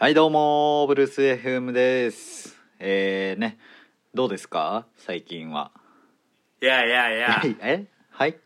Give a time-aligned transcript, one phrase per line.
[0.00, 2.56] はいどうもブルース FM です。
[2.78, 3.58] えー、ね
[4.14, 4.86] どうですか？
[4.96, 5.72] 最近は。
[6.62, 7.32] いやいやいや。
[7.32, 7.84] はいえ？
[8.10, 8.36] はい。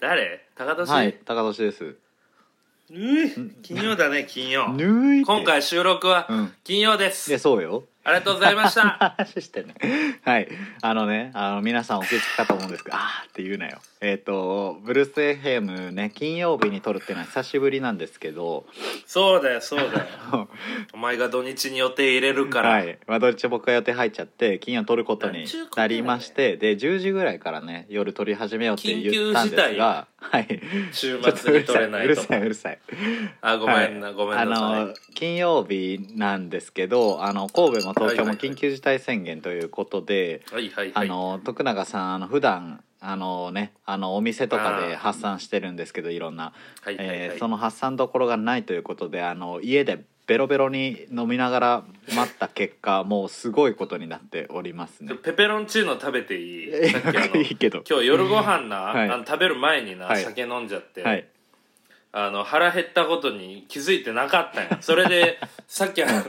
[0.00, 0.46] 誰？
[0.56, 1.84] 高年、はい高年です。
[1.84, 3.30] うい。
[3.62, 4.72] 金曜だね金曜。
[4.72, 5.26] ぬいって。
[5.26, 6.52] 今回収録はうん。
[6.64, 8.82] 金曜です、いやそうよありがとうございました。
[9.16, 9.74] 話してね。
[10.22, 10.48] はい。
[10.82, 13.78] あのねあの皆さんお気づきかと思うんですけどあーって言うなよ。
[14.02, 18.66] えっ、とブルース FM ね金曜日に撮るっていうのは久しぶりなんですけど。
[19.06, 20.48] そうだよそうだよ。
[20.92, 30.60] お前が土日に予定入れるから、はい、まあ、どっち僕が予定入っちゃって金曜撮ることになりましてで10時ぐらいからね夜撮り始めようって言ったんですがはい。
[30.92, 32.20] 週末に撮れないうと。
[32.22, 33.36] るさいうるさいうるさい。
[33.40, 34.82] あごめんな、ごめんなさい。
[34.82, 41.06] あの金曜日なんですけどあの神戸も東京も緊急事態宣言ということで、はいはいはい。
[41.06, 46.52] あの徳永さんあの普段あのねあのお店とかで発散してるんですけどいろんな、
[46.82, 47.16] はいはいはい。
[47.16, 55.14] えーその発散どころがないということであの家でベロベロに飲みながら待った結果もうすごいことになっておりますね。
[55.16, 56.88] ペペロンチーノ食べていい？
[56.90, 57.82] さっきあのいいけど。
[57.88, 59.10] 今日夜ご飯な、はい。
[59.10, 60.22] あの食べる前にな、はい。
[60.22, 61.26] 酒飲んじゃって、はい。
[62.12, 64.78] あの腹減ったことに気づいてなかったんや。
[64.80, 65.38] それで
[65.68, 66.22] さっきあの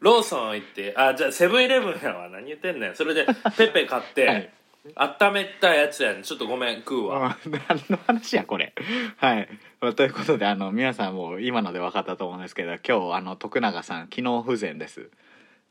[0.00, 2.28] ローソン行ってあじゃあセブンイレブンやわ。
[2.28, 2.94] 何言ってんねん。
[2.94, 3.26] それで
[3.56, 4.50] ペペ買って、はい
[4.96, 6.22] 温めたやつやねん。
[6.22, 7.30] ちょっとごめん食うわ。
[7.30, 8.74] あ何の話やこれ。
[9.16, 9.48] はい。
[9.80, 15.10] まあということであの皆さんもう今ので分かったと思うんですけど今日あの徳永さん機能不全です。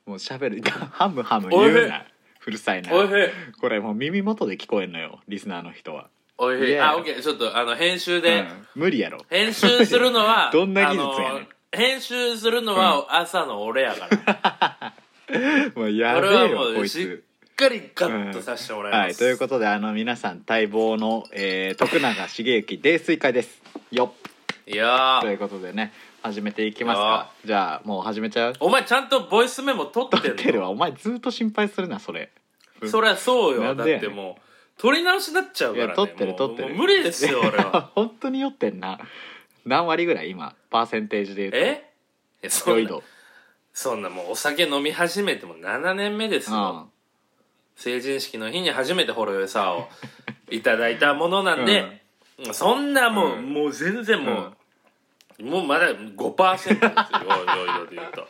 [0.06, 0.62] もうしゃべる
[0.92, 2.06] ハムハム言うな。
[2.46, 2.82] うるさい。
[2.82, 2.90] な。
[2.90, 6.80] これもう耳元で聞こえんのよリスナーの人は、おいしい。
[6.80, 7.22] あオッケー。
[7.22, 8.68] ちょっとあの編集で、うん。
[8.76, 9.20] 無理やろ。
[9.30, 11.48] 編集するのは どんな技術やねん。
[11.72, 14.94] 編集するのは朝の俺やから、
[15.76, 17.24] もうやこべえよこいつ
[17.56, 23.62] かりカットさせてもらいます、はいということであの皆さん待望の、えー徳永茂之泥酔会です。
[23.92, 24.14] よ
[24.66, 25.22] いやー。
[25.22, 27.32] ということでね始めていきますか。
[27.46, 28.54] じゃあもう始めちゃう？
[28.60, 30.70] お前ちゃんとボイスメモ取ってんの撮ってるわ。
[30.70, 32.32] お前ずっと心配するなそれ。
[32.90, 33.76] そりゃそうよ。
[33.76, 34.42] だってもう
[34.82, 35.88] 取り直しになっちゃうからね。
[35.88, 36.70] いや撮ってる撮ってる。
[36.70, 37.92] もう無理ですよ俺は。
[37.94, 39.00] 本当に酔ってんな。
[39.66, 40.56] 何割ぐらい今？
[40.70, 41.58] パーセンテージで言うと？
[41.58, 41.90] え？
[42.44, 42.66] えそ
[43.74, 46.90] そんなもうお酒飲み始めても7年目ですよ
[47.76, 49.90] 成人式の日に初めてほろ酔いサワーを
[50.52, 52.02] いただいたものなんで、
[52.52, 53.54] そんなもう、うん。
[53.54, 54.54] もう全然も
[55.40, 58.28] う、もうまだ5%ですよ酔い度で言うと。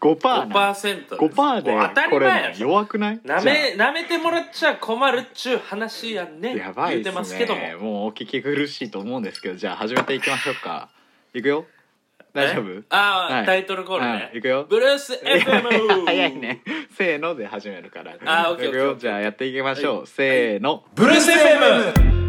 [0.00, 1.14] 5パーな5%です。
[1.14, 3.20] 5パーでもう当たり前やも弱くない？
[3.24, 7.60] なめなめてもらっちゃ困るっちゅう話やねじゃあやばい言うてでますすけども。
[7.60, 10.90] ねもうお聞き苦しいと思うんですけどじゃあ始めていきましょうか。
[11.32, 11.66] いくよ
[12.34, 12.70] 大丈夫？
[12.72, 12.82] え？
[12.88, 13.46] ああ、はい。
[13.46, 14.38] タイトルコールね、はい。
[14.38, 14.66] いくよ。
[14.68, 16.64] ブルース FM 早いね。
[16.98, 18.16] せーので始めるから。
[18.24, 19.00] あオッケーいくよオッケー。
[19.02, 20.82] じゃあやっていきましょう、せーの。
[20.96, 22.24] ブルース FM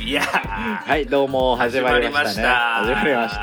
[0.00, 0.76] いやー。
[0.88, 2.48] はいどうも始まりましたね。
[2.48, 3.42] 始始まりましした。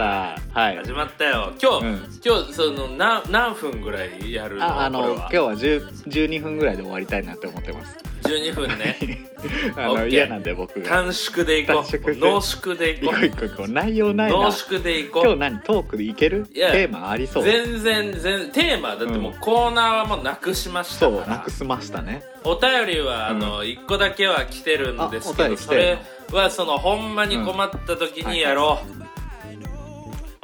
[0.53, 0.77] たはい。
[0.79, 1.53] 始まったよ。
[1.61, 1.93] 今日、うん。
[2.25, 4.65] 今日その何何分ぐらいやるの？
[4.65, 5.17] ああのこれは？
[5.17, 7.97] 今日は10 12分ぐらいで終わりたいなって思ってます
[8.27, 8.97] 12分ね。
[9.77, 10.87] あの嫌なんで僕が。
[10.89, 11.75] 短縮でいこう。
[11.77, 12.13] 短縮。
[12.13, 14.37] で濃縮でいこ一個一個一個内容なういな。
[14.37, 15.23] 濃縮でいこう。
[15.23, 16.47] 今日何トークでいける？
[16.53, 17.43] いやテーマありそう。
[17.43, 22.23] 全然全然テーマだってもうコーナーはもうなくしましたそうなくしましたね。
[22.43, 25.97] お便りはあの1個だけは来てるんですけどそれ
[26.31, 29.05] はそのほんまに困った時にやろう。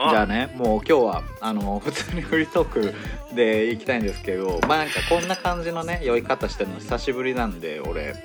[0.09, 2.93] じゃあねもう今日はあの普通にフリートーク
[3.35, 8.15] でいきたいんですけどまあなんかこんな感じのね酔い方してるの久しぶりなんで俺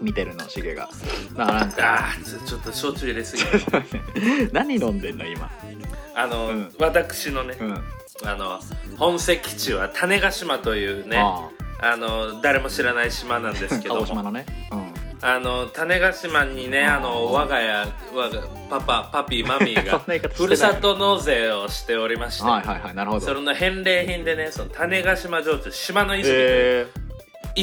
[0.00, 0.88] 見てるのしげが。
[1.36, 3.42] だからなんかあーちょっと焼酎入れすぎ。
[4.52, 5.50] 何飲んでんの今？
[6.14, 6.72] あの、うん。
[6.78, 7.82] 私のね、うん。
[8.24, 8.60] あの
[8.96, 11.48] 本籍地は種子島というねあ
[11.80, 14.00] あの誰も知らない島なんですあけども。
[14.00, 14.46] 鹿児島のね。
[14.72, 14.87] うん
[15.20, 19.98] あの種子島にねあの我が家我がパパパピマミーが
[20.30, 23.26] ふるさと納税をしておりまして、はいはいはいなるほど。
[23.26, 26.86] それの返礼品でねその種子島焼酎島の泉、え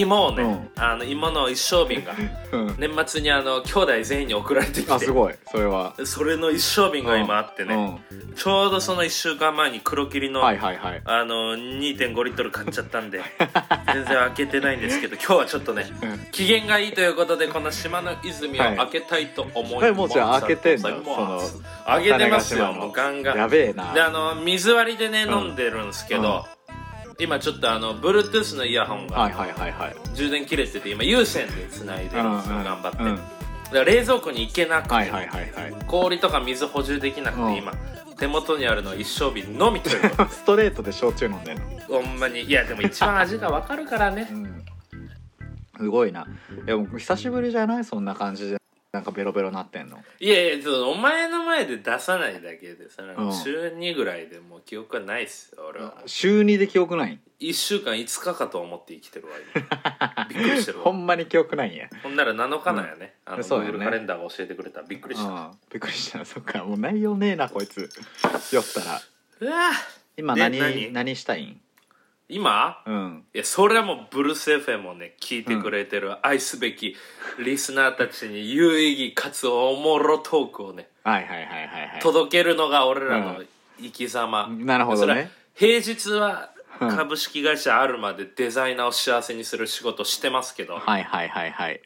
[0.02, 0.70] 芋をね、うん。
[0.76, 2.76] あの芋の一升瓶がーうん。
[2.78, 4.92] 年末にあの兄弟全員に送られてきて。
[4.92, 5.36] あすごい。
[5.50, 5.96] それは。
[6.04, 8.02] それの一升瓶が今あってね、
[8.36, 11.02] ちょうどその1週間前に黒霧の、うんはいはいはい。
[11.06, 13.22] あの2.5リットル買っちゃったんで
[13.94, 16.20] 全然開けてないんですけど今日はちょっとねうん。
[16.32, 18.78] 機嫌がいいということでこの島の泉をはい。
[18.78, 20.90] 開けたいと思います、えもうじゃあ開けてんだ。
[20.92, 21.04] もう
[21.42, 23.38] その開けてますよもうガンガン。
[23.38, 23.94] やべえな。
[23.94, 26.55] であの水割りでね、うん飲んでるんですけど、うん
[27.20, 29.32] 今ちょっとあの Bluetooth のイヤホンが、
[30.14, 33.20] 充電切れてて今有線でつないでるんですよ、頑張って、うん
[33.66, 35.86] だから冷蔵庫に行けなくて、はいはいはいはい。
[35.88, 37.56] 氷とか水補充できなくて、うん。
[37.56, 37.74] 今。
[38.20, 41.64] 手元にあるのは一升瓶のみという ストレートで焼酎飲んでんの。
[41.88, 42.42] ほんまに。
[42.42, 44.28] いやでも一番味がわかるからね。
[44.32, 44.64] うん。
[45.78, 46.28] すごいな。
[46.68, 47.84] いやもう久しぶりじゃない？
[47.84, 48.58] そんな感じで
[48.96, 50.04] なんかベロベロなってんの？
[50.20, 53.34] いやいやそうお前の前で出さないだけでさなんかうん。
[53.34, 55.94] 週2ぐらいでもう記憶はないっすよ俺は。
[56.06, 60.26] 週2で記憶ない？1週間5日かと思って生きてるわ今。
[60.30, 61.90] びっくりしてるほわんまに記憶ないんや。
[62.02, 63.84] ほんなら7日なんやね、あのそうやね。
[63.84, 64.82] カレンダーが教えてくれた。
[64.84, 65.52] びっくりした、うん。
[65.72, 66.24] びっくりした。
[66.26, 66.64] そっか。
[66.64, 67.90] もう内容ねえなこいつ。
[68.54, 69.02] 酔ったら。
[69.42, 69.72] うわ。
[70.16, 70.92] で今何何？
[70.94, 71.62] 何したいん？
[72.30, 72.82] 今？
[72.86, 73.24] うん。
[73.34, 76.96] いやそれはもうブルース FM をね聞いてくれてる愛すべき
[77.44, 82.00] リスナーたちに有意義かつおもろトークをねはいはいはいはいはい。
[82.02, 83.44] 届けるのが俺らの
[83.80, 86.52] 生き様、なるほどそれはね平日は
[86.82, 86.90] うん。
[86.90, 91.82] 株式会社あるまでデザイナーを幸せにする仕事してますけど、はいはいはいはい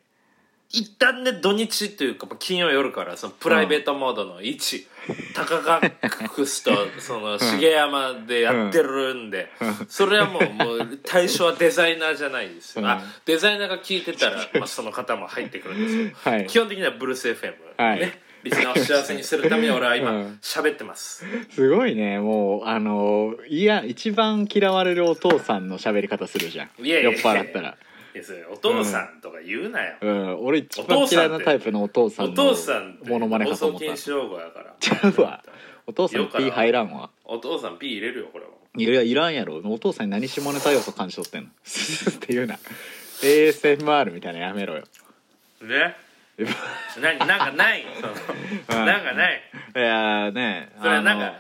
[0.72, 4.86] 一旦ね土日というかまあ金曜夜からそのプライベートモードの1、
[5.34, 9.50] 高ガックスとその重山でやってるんで、
[9.88, 12.90] それはもうもう対象はデザイナーじゃないですよ、うん。
[12.90, 16.48] あデザイナーが聞いてたら、 まあ、その方も入ってくるんですけど、はい。
[16.48, 18.00] 基本的にはブルース FM、はい。
[18.02, 20.40] ねリスナーを幸せにするために俺は今うん。
[20.42, 26.70] 喋ってます、すごいねもうあのいや一番嫌われるお父さんの喋り方するじゃん。
[26.78, 27.70] 酔っ払ったら。
[27.72, 27.89] い
[28.20, 30.46] やそれお父さんとか言うなよ、うん。
[30.46, 33.86] 俺一番嫌いなタイプのお父さんおの父さんってモノマネかと思った。
[33.86, 34.76] 禁止用語やから。
[34.80, 35.44] ちゃうわ。
[35.88, 37.10] お父さん P 入らんわ。
[37.26, 38.52] お父さん P 入れるよこれは。
[38.78, 39.58] いやいらんやろ。
[39.66, 41.50] お父さんに何下ネタ要素感じ取ってんの？
[41.50, 42.60] って言うな。
[43.22, 44.84] ASMR みたいなのやめろよ。
[45.62, 45.96] ね？
[47.02, 47.86] ななんかない。
[48.70, 49.42] そのなんかない。
[49.76, 51.34] いやねそれなんか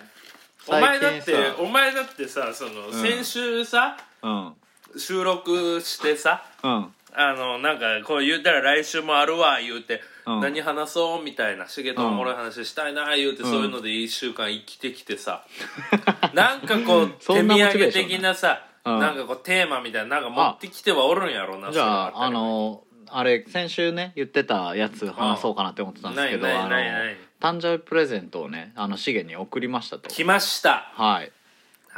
[0.67, 2.93] お前だってさお前だってさその、ん。
[2.93, 4.53] 先週さうん
[4.97, 6.93] 収録してさうん。
[7.11, 10.41] あのなんかこう言うたら来週もあるわ言うて、うん。
[10.41, 15.43] 何話そうみたいなしげとおもろい話したいな言うて、そういうので1週間生きてきてさ
[16.33, 18.99] なんかこう そんな手土産モチベーション的なさ、うん。
[18.99, 21.83] なんかこうテーマみたいななんか持ってきてはおるんやろうなじゃ
[22.15, 27.17] ああのあれ先週ね言ってたやつ話そうかなって思ってたんですけどないあのないないない。
[27.41, 30.09] 誕生日プレゼントをねあのシゲに送りましたと。
[30.09, 30.91] 来ました。
[30.93, 31.31] はい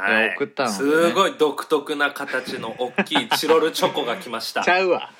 [0.02, 0.26] はい。
[0.28, 0.90] や送ったのでね。
[1.08, 4.62] すごい独特な形の大きいチロルチョコが来ました。
[4.64, 5.10] ちゃうわ。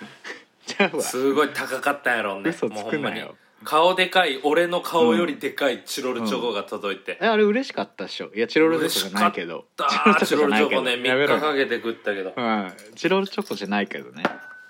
[0.67, 1.03] ちゃうわ。
[1.03, 2.51] すごい高かったんやろうね。
[2.51, 3.37] 嘘つくなよ。
[3.65, 8.31] 顔でかい俺の顔よりでかいチロルチョコが届いて、えあれ嬉しかったっしょ？
[8.35, 9.67] いやチロルチョコじゃないけど。
[10.27, 11.37] チロルチョコね3やめろ。
[11.37, 12.33] 日かけて食ったけど。
[12.37, 12.73] うん。
[12.97, 14.25] チロルチョコじゃないけどね。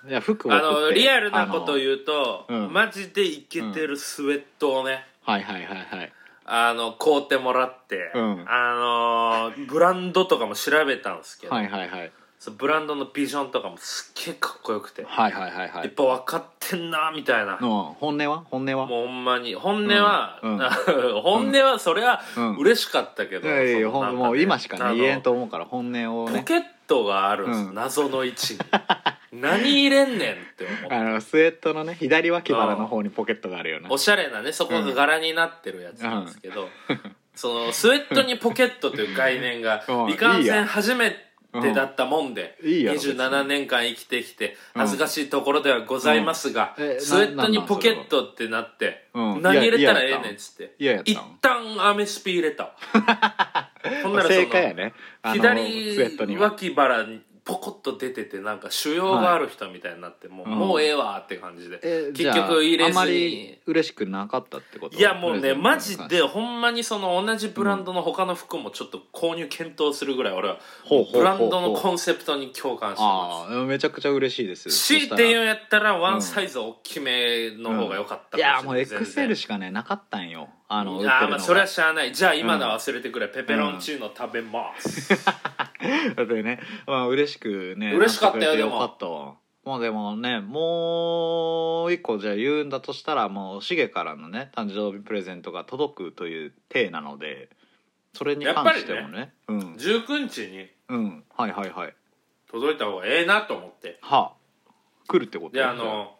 [0.09, 2.73] いや服をあのリアルなことを言うと、うん。
[2.73, 6.13] マジでイケてるスウェットをね、はいはいはいはい
[6.55, 8.45] あの買うてもらって、うん。
[8.47, 15.85] あのーブランドとかも調べたんですけど、はいはいはいそのブランドのビジョンとかもすっげえかっこよくて、はいはいはいはい。
[15.85, 18.43] やっぱ分かってんなみたいな、の本音は？
[18.51, 18.87] 本音は？
[18.87, 19.55] もうほんまに。
[19.55, 20.53] 本音は、うん。
[20.55, 20.59] うん。
[21.23, 22.57] 本音はそりゃうん。
[22.57, 24.25] 嬉しかったけど、いやいやほそのなんかね。
[24.25, 26.41] んもう今しかあのね言えんと思うから本音をね。
[26.41, 27.75] ポケットがあるんです、うん。
[27.77, 28.59] 謎の位置に。
[29.41, 33.87] 何入れんねんって思ってあのスウェットのね左脇腹の方にポケットがあるよね。
[33.89, 36.69] おしゃれなねそこが柄になってるやつなんですけど、
[37.37, 40.11] そのスウェットにポケットという概念が うん。
[40.11, 42.71] いかんいいやせん初めてだったもんで、うん。
[42.71, 43.19] いいやろ別に。
[43.19, 44.83] 27年間生きてきてうん。
[44.83, 46.85] 恥ずかしいところではございますが、うん。
[46.85, 49.43] えスウェットにポケットってなって、うん。
[49.43, 50.75] 何入れたらええねんっつって。
[51.05, 52.77] 一旦アメスピ入れたわ
[54.03, 54.95] ほんならそのね
[55.33, 64.97] 左脇腹にポコッと出ててなんか腫瘍がある人みたいになって、もううんもうええわって感じで、結えじゃあ局入れずあまりに嬉しくなかったってこと？
[64.97, 70.59] いやもうねマジでほんまにその同じブランドの他の服もちょっと購入検討するぐらい俺は
[71.13, 74.71] ブランドのコンセプトに共感してまああめちゃくちゃ嬉しいです。
[74.71, 80.49] したらて言うんやったらワンサイズ大きめの方が良かったいやもうしれない XL しかねなかったんよ。
[80.69, 81.23] あの売いってるのが。
[81.25, 82.15] やまあそれはしゃあない。
[82.15, 85.13] じゃあ今のは忘れてくれ、ペペロンチーノ食べます、
[86.17, 88.73] だってね、まあ嬉しくね嬉しかったよでも。
[88.73, 89.35] よかったわ。
[89.65, 97.49] もうでもねもう一個じゃあ言うんだとしたらもうシゲからのね誕生日プレゼントが届くという体なので
[98.13, 99.59] それに関してもねうん。
[99.75, 101.25] 19日にうん。
[101.37, 101.95] はいはいはい。
[102.51, 103.99] 届いた方がええなと思って。
[104.03, 104.33] は。
[104.33, 104.73] あ
[105.07, 106.17] 来るってことであの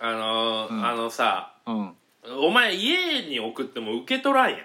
[0.00, 0.86] あの、うん。
[0.86, 1.94] あのさうん。
[2.40, 4.60] お前家に送っても受け取らんやん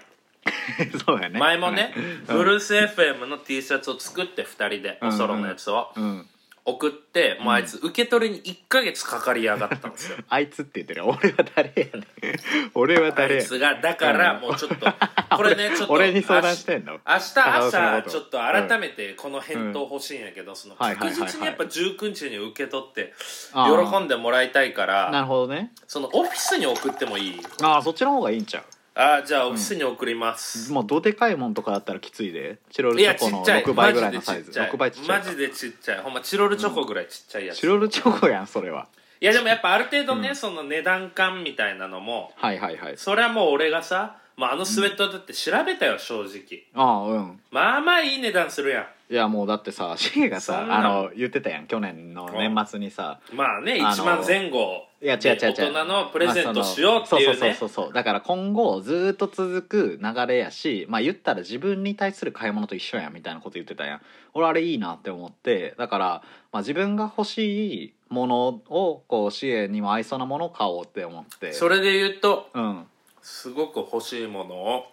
[1.06, 1.38] そうやね。
[1.38, 1.94] 前もね、
[2.28, 2.36] うん。
[2.38, 5.08] ブルース FM の T シャツを作って2人でうん。
[5.08, 5.90] おソロのやつを。
[5.96, 6.28] うん。
[6.66, 10.16] 送って、もうあいつ受け取りに1ヶ月かかりやがったんですよ。
[10.30, 11.04] あいつって言ってる。
[11.06, 12.06] 俺は誰やねん。
[12.72, 14.86] 俺はあ誰やいつがだからもうちょっと
[15.36, 16.94] これねちょっと俺に相談してんの？
[16.94, 23.12] 明日朝ちょっと改めてこの返答欲しいんやけど、その確実にやっぱ19日に受け取って
[23.52, 25.70] 喜んでもらいたいかならるほどね。
[25.86, 27.40] そのオフィスに送ってもいい？
[27.60, 28.64] ああそっちの方がいいんちゃう？
[28.96, 32.58] あーじゃあオフィスに送ります、もうどでかいもんとかだったらきついで。
[32.70, 34.52] チロルチョコのちっちゃい6倍ぐらいのサイズ。
[34.56, 34.70] マジでちっちゃい。
[34.70, 35.98] 6倍ちっちゃいマジでちっちゃい。
[36.00, 38.86] ほんまチロルチョコぐらいちっちゃいやつ、チロルチョコやんそれは。
[39.20, 40.36] いいやでもやっぱある程度ね、うん。
[40.36, 42.96] その値段感みたいなのもはいはいはい。
[42.96, 46.64] それはもう俺がさ、まあ、あのスウェットだって調べたよ正直。
[46.74, 47.40] ああうん。
[47.50, 53.20] まあまあいい値段するやいやもうだってさシゲがさあの言ってたやん去年の年末にさ。
[53.32, 55.38] んまあねあの1万前後いや違う違う違う。
[55.38, 57.38] で大人のプレゼントしようっていうね。
[57.38, 57.92] まあそうそうそうそう。
[57.92, 64.00] だから今後ずーっと続く流れやしまあ言ったら自分に対する買い物と一緒やんみたいなこと言ってたやん。
[64.32, 65.74] 俺あれいいなって思って。
[65.76, 66.06] だから、
[66.52, 71.52] まあ、自分が欲しいものをこう支援にも合いそうなものを買おうって思って。
[71.52, 72.86] それで言うとうん。
[73.20, 74.86] すごく欲しいものを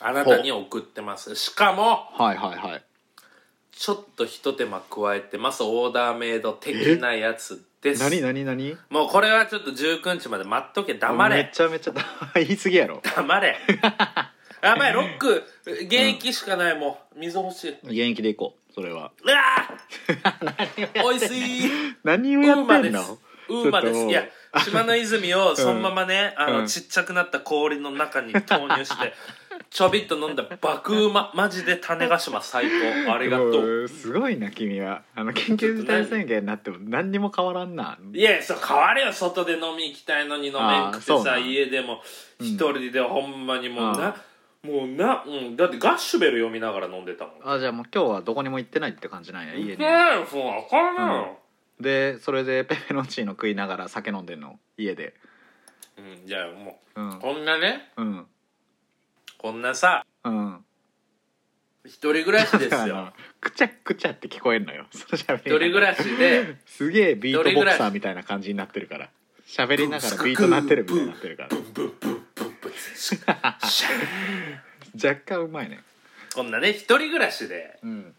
[0.00, 1.36] あなたに送ってます。
[1.36, 2.85] しかもはいはいはい
[3.76, 5.62] ちょっとひと手間加えてます。
[5.62, 8.02] オーダーメイド的なやつです。
[8.02, 8.22] 何？
[8.22, 8.44] 何？
[8.44, 8.76] 何？
[8.88, 10.94] もうこれはちょっと19日まで待っとけ。
[10.94, 11.92] 黙めれちゃめちゃ
[12.34, 13.02] 言い過ぎやろ。
[13.04, 13.58] 黙れ。
[14.62, 14.92] やばい。
[14.94, 15.44] ロック。
[15.66, 17.20] 現役しかないもん。
[17.20, 17.70] 水欲しい。
[17.72, 18.72] う現役でいこう。
[18.72, 19.12] それは。
[19.22, 21.04] うわー！
[21.04, 21.70] おいしい。
[22.02, 23.18] 何をウやってんの？
[23.48, 24.06] ウーマです。
[24.06, 24.24] いや
[24.64, 29.12] 島の泉をそのままね、あの、うんちっちゃくなった氷の中に投入して
[29.70, 32.66] ちょびっと飲んだ爆うまマジで種子島最
[33.04, 33.12] 高。
[33.12, 33.66] ありがとう。
[33.82, 35.02] うんすごいな君は。
[35.14, 37.98] あの緊急事態宣言になっても何にも変わらんな。
[38.12, 39.12] いやそう変われよ。
[39.12, 42.00] 外で飲み行きたいのに飲めんくてさ家でも
[42.40, 42.46] うん。
[42.46, 44.16] 一人でほんまにもうあな、
[44.62, 47.34] もうな、うん、だってガッシュベル読みながら飲んでたもん。
[47.44, 49.78] あじゃあもう今日はどこにも行ってないって感じなんや家に。
[49.78, 49.86] ね
[50.30, 51.16] そうあかん。
[51.16, 51.38] よ、
[51.80, 55.14] でそれでペペロンチーノ食いながら酒飲んでんの家で。
[55.98, 57.10] うん、いやもうん。
[57.10, 58.26] うこんなねうん
[59.46, 60.64] こんなさうん。
[61.84, 64.86] 一人暮らしですあよのくちゃくちゃって聞こえんのよ。
[64.90, 69.08] その喋り一人暮らしですげえビートボクサーみたいな感じになってるから。
[69.46, 71.48] 喋りながらビートなってるみたいになってるから。
[71.50, 75.80] ブンブンブンブンブンシャー若干うまいね
[76.34, 78.14] こんなね一人暮らしでうん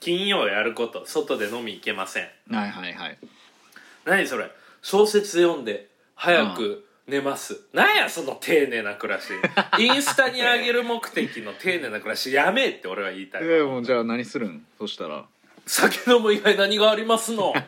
[0.00, 3.18] 金曜やること外で飲み行けませんはいはいはい
[4.06, 9.28] 何それ小説読んで早く寝ます、なんやその丁寧な暮らし。
[9.78, 13.42] インスタに上げる目的の丁寧な暮らしやめえって俺は言いたい。
[13.44, 14.66] えもうじゃあ何するん？
[14.78, 15.24] そしたら。
[15.66, 17.52] 酒飲む以外何がありますの？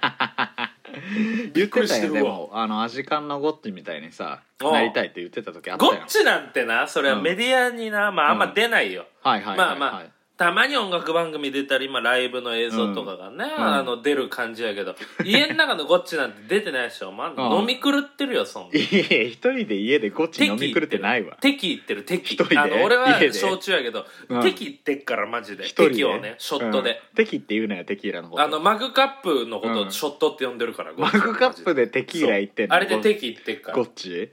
[1.14, 2.18] 言ってたよくりしてるわ。
[2.20, 5.96] でもあのアジカンのゴッチみたいにさなりたいって言ってた時あったやん。
[5.96, 13.60] ゴッチなんてなそれはメディアにな、まああんま出ないよ、はいはいはい、はい、まあまあたまに音楽番組出たり、まあ、ライブの映像とかがね、うん。
[13.60, 17.60] あの出る感じやけど家の中のゴッチなんて出てないでしょ、まあ、うん。
[17.62, 18.78] 飲み狂ってるよそんな。
[18.78, 21.36] いや一人で家でゴッチ飲み狂ってないわ。
[21.40, 21.70] 敵。
[21.70, 22.34] 言ってる敵。
[22.34, 22.58] 一人で？
[22.58, 23.32] あの俺は家で？
[23.32, 24.42] 焼酎やけど、うん。
[24.42, 25.64] 敵言ってっからマジで。
[25.64, 25.90] 一人で？
[25.90, 28.42] 敵をねショットで、うん、テキって言うなよテキーラのこと。
[28.42, 29.88] あのマグカップのことうん。
[29.88, 32.76] をショットって呼んでるから、ゴマッチグカップでテキーラ言ってんの？
[32.76, 32.82] そう。
[32.82, 33.76] あれで敵言ってっから。
[33.76, 34.30] ゴッチ？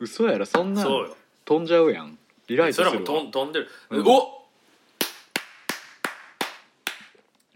[0.00, 0.88] 嘘やろそんなの。
[0.88, 1.16] そうよ。
[1.44, 2.18] 飛んじゃうやん。
[2.48, 2.92] リライトするわ。
[2.92, 4.08] それはもう飛ん飛んでる、うん。
[4.08, 4.41] お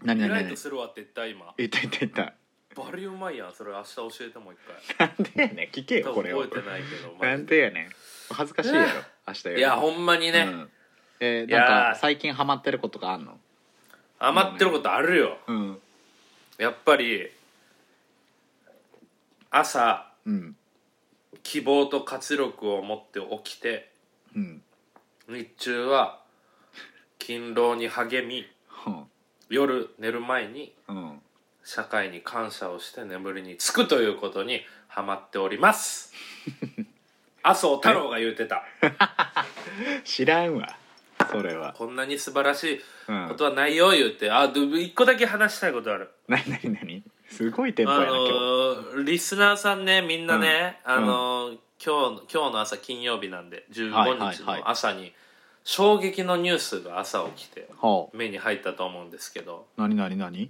[0.03, 0.39] 何何何？
[0.39, 2.33] リライトするわって言った今言った言った言った。
[2.75, 4.57] バリうまいやんそれ明日教えてもう一
[4.97, 5.07] 回。
[5.07, 6.39] なんでやねん聞けよ多これを。
[6.39, 7.89] 分覚えてないけどマなんジででやねん。
[8.29, 8.87] 恥ずかしいやろ
[9.27, 10.69] 明日よりいやほんまにね、うん。
[11.19, 11.69] えー、いやー。
[11.69, 13.39] なんか最近ハマってることがあんの？
[14.19, 15.37] 余ってることあるよ。
[15.47, 15.79] うん。
[16.59, 17.31] やっぱり
[19.49, 20.55] 朝うん。
[21.43, 23.89] 希望と活力を持って起きて
[24.35, 24.61] うん。
[25.29, 26.19] 日中は
[27.19, 29.05] 勤労に励みは
[29.49, 31.21] 夜寝る前にあうん
[31.63, 36.13] 社会に感謝をして眠りにつくということにハマっております。
[37.43, 38.63] 麻生太郎が言うてた。
[40.05, 40.77] 知らんわ。
[41.29, 41.73] それは。
[41.73, 43.27] こんなに素晴らしいうん。
[43.27, 44.31] ことはないよ言うて。
[44.31, 46.09] あで一個だけ話したいことある。
[46.27, 47.03] なになになに？
[47.29, 50.91] すごいテンポあやな今日のーリスナーさんねみんなね、うん。
[50.93, 55.13] あのー今日今日の朝金曜日なんではい15日の朝に
[55.69, 60.49] 衝撃のニュースが朝起きては目に入ったと思うんですけどあなになになに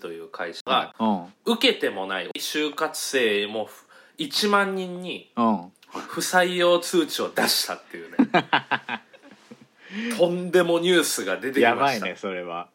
[0.00, 1.52] という会社がうん。
[1.52, 3.68] 受けてもない就活生も
[4.18, 5.72] 1万人にうん。
[5.92, 8.16] 不採用通知を出したっていうね。
[10.18, 11.68] とんでもニュースが出てきました。
[11.68, 12.68] やばいねそれは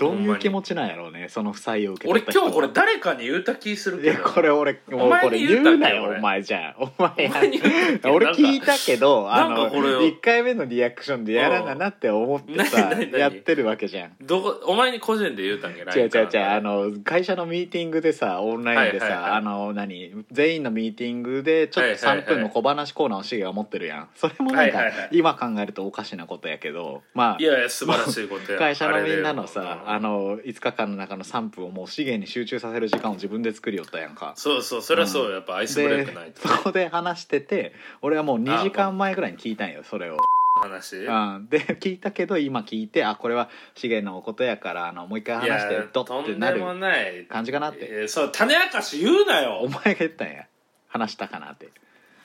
[0.00, 2.40] どういう気持ちなんやろうねその不採用受け俺取った人。
[2.40, 6.18] 今日これ誰かに言うた気するいやこれ俺もお前うこれに言ったっけ言うなよ俺。
[6.18, 10.00] お前じゃあお前お前に言ったっけ俺聞いたけどあのなんかこれを。
[10.00, 13.20] 1回目のリアクションでやらななって思ってさ何何何？
[13.20, 14.12] やってるわけじゃん。
[14.22, 19.32] どこお前に個人で言うたんけ違う違う違うあの会社のミーティングでさオンラインでさ、はいはいはい。
[19.32, 22.24] あの何全員のミーティングでちょっとはいはいはい。
[22.24, 24.08] 3分の小話コーナーをシゲが持ってるやん。
[24.14, 25.08] それもなんかはいはいはい。
[25.12, 27.02] 今考えるとおかしなことやけど。
[27.14, 28.58] まあいやいや素晴らしいことや。
[28.70, 34.34] 会社のみんなのさであの5日間の中の3分をもう資源に集中させる時間を自分で作りよったやんか。
[34.36, 36.48] そうそうそれはそうよやっぱアイスブレイでクないと。
[36.48, 40.18] ねそこで話してて俺はもう2時間前ぐらいに聞いたんよそれを。
[40.62, 40.96] 話？
[41.06, 47.26] うん、で聞いたけど今聞いてあこれはシゲのことやからあのもう一回話してドとってなるんでもない。
[47.26, 47.88] 感じかなって。
[47.90, 49.60] えーそう種明かし言うなよ。
[49.60, 50.46] お前が言ったんや。
[50.88, 51.68] 話したかなって。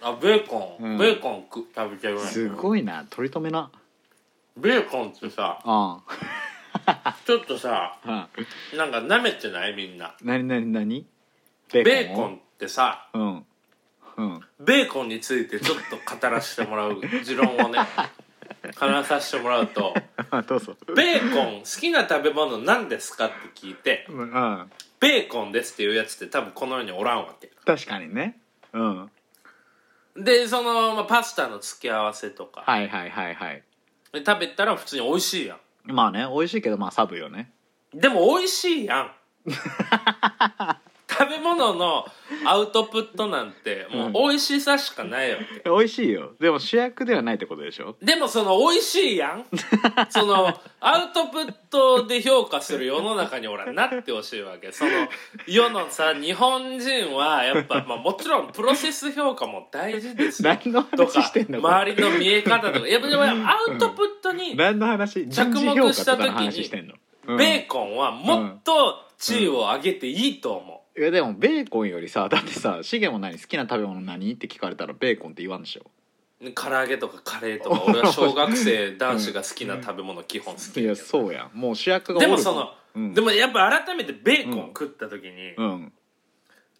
[0.01, 0.97] あベーコン、うん。
[0.99, 2.15] ベーコンく食べてる。
[2.15, 3.05] ねすごいな。
[3.09, 3.71] 取り留めな。
[4.57, 5.97] ベーコンってさうん
[7.25, 8.77] ちょっとさうん。
[8.77, 9.73] なんか舐めてない？
[9.73, 10.15] みんな。
[10.23, 11.05] 何何何？
[11.73, 13.45] ベベーコンってさうん。
[14.17, 14.41] うん。
[14.59, 17.79] ベーコンについてちょっと語らせてもらう 持論をね
[18.75, 19.93] 話させてもらうと。
[20.31, 20.75] あ どうぞ。
[20.95, 24.17] ベーコン好きな食べ物何ですかって聞いてうん。
[24.19, 24.71] うん。
[24.99, 27.51] ベーコンですっていうやつって多分この世におらんわけ。
[27.65, 28.39] 確かにね。
[28.73, 29.11] うん。
[30.17, 33.63] でその、まあ、パスタの付け合わせとか、はいはいはいはい。
[34.13, 37.51] で食べたら普通に美味しいやまあね美味しいけどまあサブよね。
[37.95, 39.11] んでも美味しいやん
[41.17, 42.05] 食べ物の
[42.45, 46.31] アウトプットなんてもう美味しさしかないわけ、美味しいよ。
[46.39, 47.95] でも主役ではないってことでしょ？
[48.01, 49.45] でもその美味しいやん。
[50.09, 54.71] そのアウトプットで評価する世の中に俺はなってほしいわけ。
[54.71, 54.91] その
[55.47, 60.55] 世のさ日本人はやっぱ、まあ、もちろんプロセス評価も大事ですよ。
[60.55, 61.59] とか話してんの？
[61.59, 62.87] 周りの見え方とか。
[62.87, 65.29] やっぱでもアウトプットに何の話？
[65.29, 66.69] 着目した時に
[67.37, 73.37] ベーコンはもっと地位を上げていいと思いやでもベーコンよりさだってさシゲも何？
[73.37, 74.31] 好きな食べ物何？
[74.33, 75.81] って聞かれたらベーコンって言わんでしょ。
[76.41, 81.57] う唐揚げとかカレーとか俺は 小学生男子が好きな食べ物基本好きいやそうやん。
[81.57, 85.93] もう主役がでもその、うん、でもやっぱ改めてベーコン食った時に、うん。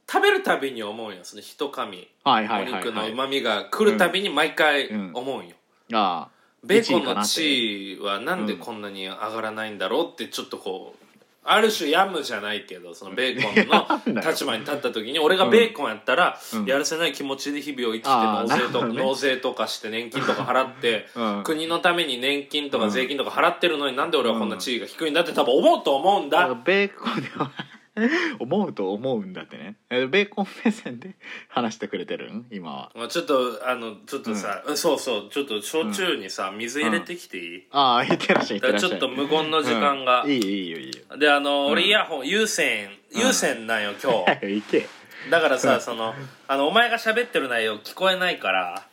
[0.10, 2.08] 食べるたびに思うんよその一噛み。
[2.24, 5.12] はいはいお肉のうまみが来るたびに毎回うん。
[5.14, 5.56] 思うんよ、
[5.94, 6.36] ああ。
[6.64, 11.05] ベーコンの地位はなんでこんなに上がらないんだろうってちょっとこう
[11.48, 16.66] ある種やむじゃないけどそのベーコンの 立場に立った時に俺がベーコンやったらうん。
[16.66, 21.44] やるせない気持ちで日々を生きて納税とか納税とかして年金とか払って うん。
[21.44, 26.54] 国のために年金とかうん税金とか払ってるのになんで俺はこんな地位が低いんだって多分思うと思うんだ。
[26.66, 27.52] ベーコン
[28.40, 29.76] 思うと思うんだってね。
[29.90, 31.16] えベーコン目線で
[31.48, 32.46] 話してくれてるん？
[32.52, 32.92] 今は。
[32.94, 38.90] まあちょっとあのちょっとさ、そうそうちょっと焼酎にさ水入れてきていい、ああいってらっしゃいいってらっしゃい。
[38.92, 40.32] だからちょっと無言の時間が、うん。
[40.32, 41.18] いいよいいよいいよ。
[41.18, 41.88] であの、俺うん。
[41.88, 44.26] イヤホン有線有線なんよ今日。
[44.26, 44.88] 早く行け。
[45.30, 46.14] だからさその
[46.48, 48.88] あのお前が喋ってる内容聞こえないから。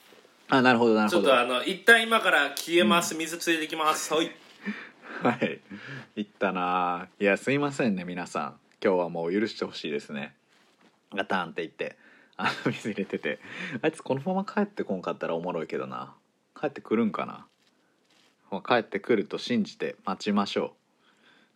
[0.49, 1.23] あなるほどなるほど。
[1.23, 4.15] ちょっとあの一旦今から消えます、水ついてきます。
[4.15, 4.31] はい。
[5.23, 5.61] はい。
[6.17, 10.35] 行ったないやすいませんね皆さん今日はもう許してほしいですね。
[11.14, 11.97] ガタンって言って。
[12.37, 13.38] あの水入れてて。
[13.81, 16.14] あいつこのまま帰ってこんかったらおもろいけどな。
[16.61, 17.47] 帰ってくるんかな。
[18.51, 20.71] もう帰ってくると信じて待ちましょう。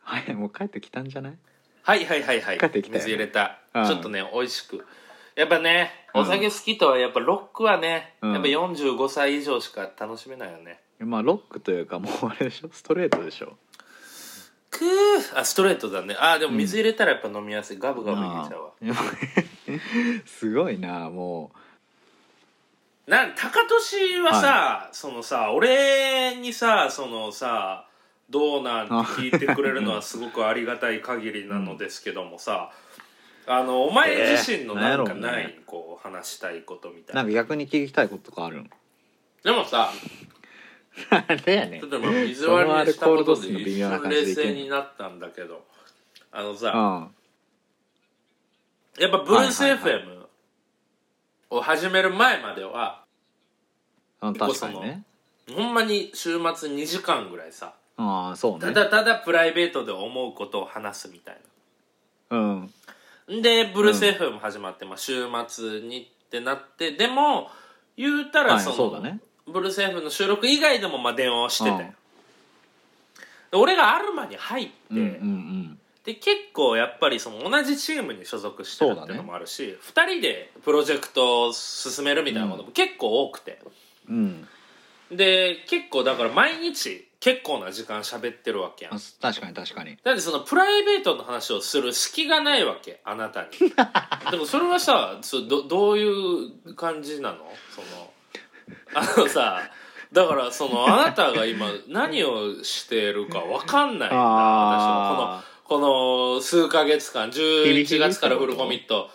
[0.03, 1.39] はいもう帰ってきたんじゃない？
[1.83, 2.59] はいはいはいはい。
[2.59, 3.87] 帰ってきたよ水入れた、うん。
[3.87, 4.87] ちょっとね美味しく。
[5.35, 6.21] やっぱねうん。
[6.23, 8.33] お酒好きとはやっぱロックはね、うん。
[8.35, 10.81] やっぱ45歳以上しか楽しめないよね。
[11.01, 12.69] まあロックというかもうあれでしょ？
[12.71, 13.57] ストレートでしょ？
[14.79, 16.17] くーあストレートだね。
[16.19, 17.79] あでも水入れたらやっぱ飲みやすい。
[17.79, 18.71] ガブガブいけちゃうわ。
[20.27, 21.51] すごいなも
[23.07, 27.87] なん高俊はさ、そのさ俺にさそのさ
[28.29, 32.73] どうなんて聞いてくれるのはすごくありがたい限りなのですけどもさ、
[33.47, 35.45] あのお前自身のなんかえーなんやろうね。
[35.45, 37.23] ない、こう話したいことみたうな。
[37.23, 38.71] んいなか逆に聞きたいこととかあるん
[39.45, 39.93] でもさ
[41.11, 41.81] あれやね。
[41.81, 45.65] ちょっと今水割りにしたことで一瞬冷静になったんだけど。
[46.33, 46.73] あのさ、
[48.99, 49.03] うん。
[49.03, 50.27] やっぱブルースはいはい FM
[51.51, 53.05] を始める前までは
[54.23, 55.03] にね。
[55.55, 58.61] ほんまに週末2時間ぐらいさああそうね。
[58.61, 61.39] ただただプライベートで思うことを話すみたい
[62.31, 62.71] うん。
[63.29, 67.49] なでブルース FM 始まって、まあ、週末にってなってでも
[67.97, 71.79] 言うたはいらその、そうだねブルース FM の収録以外でもまあ電話をしてて、うん。
[71.79, 71.87] で
[73.53, 83.59] 俺がアルマに入って、うんうんで結構やっぱりその同じチームに所属してるっていうのもあるし、二2人でプロジェクトを進めるみたいなことも結構多くて、
[84.09, 84.47] うん
[85.11, 85.17] うん。
[85.17, 88.95] で結構だから毎日結構な時間喋ってるわけやん。
[88.95, 89.99] あ確かに確かに。
[90.05, 93.49] だってそのプライベートの話をする隙がないわけあなたに。
[94.31, 96.05] でもそれはさそどどうい
[96.69, 97.39] う感じなの？
[97.75, 98.13] その
[98.97, 99.71] あのさ
[100.13, 104.17] だからそのあなたが今何をしてるか分かんないんだ。
[104.17, 109.11] 私はあこのこの数ヶ月間ヒリヒ11リ月からフルコミット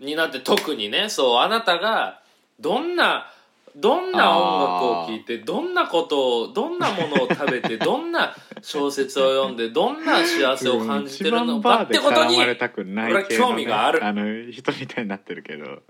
[0.00, 2.22] になって特にねそうあなたが
[2.60, 3.30] どんな
[3.74, 14.02] どんな音楽を聴いてどんなことをどんなものを食べて どんな小説を読んでどんな幸せを感じてるのかってことに俺は興味がある。
[14.04, 15.82] あの人みたいになってるけど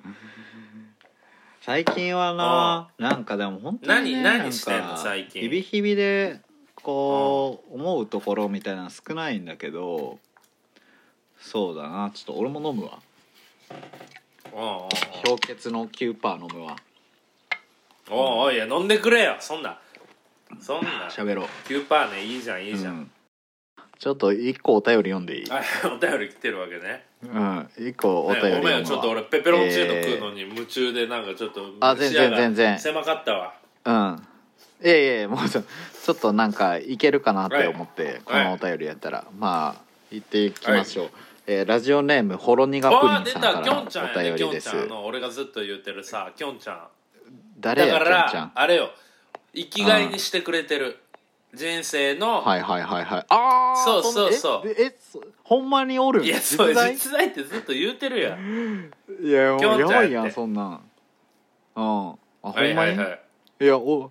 [1.66, 4.96] 最近はななんかでも本当に、ね、何何してんの？
[4.96, 5.42] 最近。
[5.42, 6.40] 日々日々で
[6.76, 10.20] こう思うところみたいなの少ないんだけど
[11.40, 13.00] そうだなちょっと俺も飲むわ。
[14.52, 14.90] おうおうおう
[15.24, 16.76] 氷結の9%飲むわ。
[18.12, 19.36] おうおいや飲んでくれよ。
[19.40, 19.80] そんな。
[20.60, 21.08] そんな。
[21.10, 21.46] 喋ろう。
[21.68, 23.10] 9%ねいいじゃんいいじゃん、うん。
[23.98, 25.44] ちょっと一個お便り読んでいい？
[25.84, 32.78] お便り来てるわけねうん一個お便りねごめんちょっと俺ペペロンチーノ食うのに夢中でなんかちょっとあ全然全然。
[32.78, 33.54] 狭かったわ。
[33.84, 34.22] うん。
[34.84, 38.44] いやいやもうちょちょっとなんかいけるかなって思って、こはい。
[38.44, 39.24] のお便りやったら。
[39.38, 41.10] まあ行っていきましょう、
[41.46, 43.84] えーラジオネームほろ苦プリンさんからお
[44.22, 44.86] 便りです。
[44.86, 46.82] の俺がずっと言ってるさきょんちゃん。
[47.58, 48.46] 誰やだかきょんちゃん？
[48.48, 48.90] らあれよ。
[49.54, 50.98] 生きがいにしてくれてる
[51.54, 53.26] 人生の、はいはいはいはい。
[53.28, 54.68] ああそうそうそう。
[54.68, 56.24] ええそほんまにおるん？
[56.24, 57.28] いやそう実在？
[57.28, 58.90] ってずっと言うてるやん。
[59.22, 60.66] いやもうやばいやんそんなん。
[60.66, 60.80] うん。
[61.76, 62.88] あほんまに、はい。
[62.88, 63.20] はいはい
[63.60, 64.10] いやお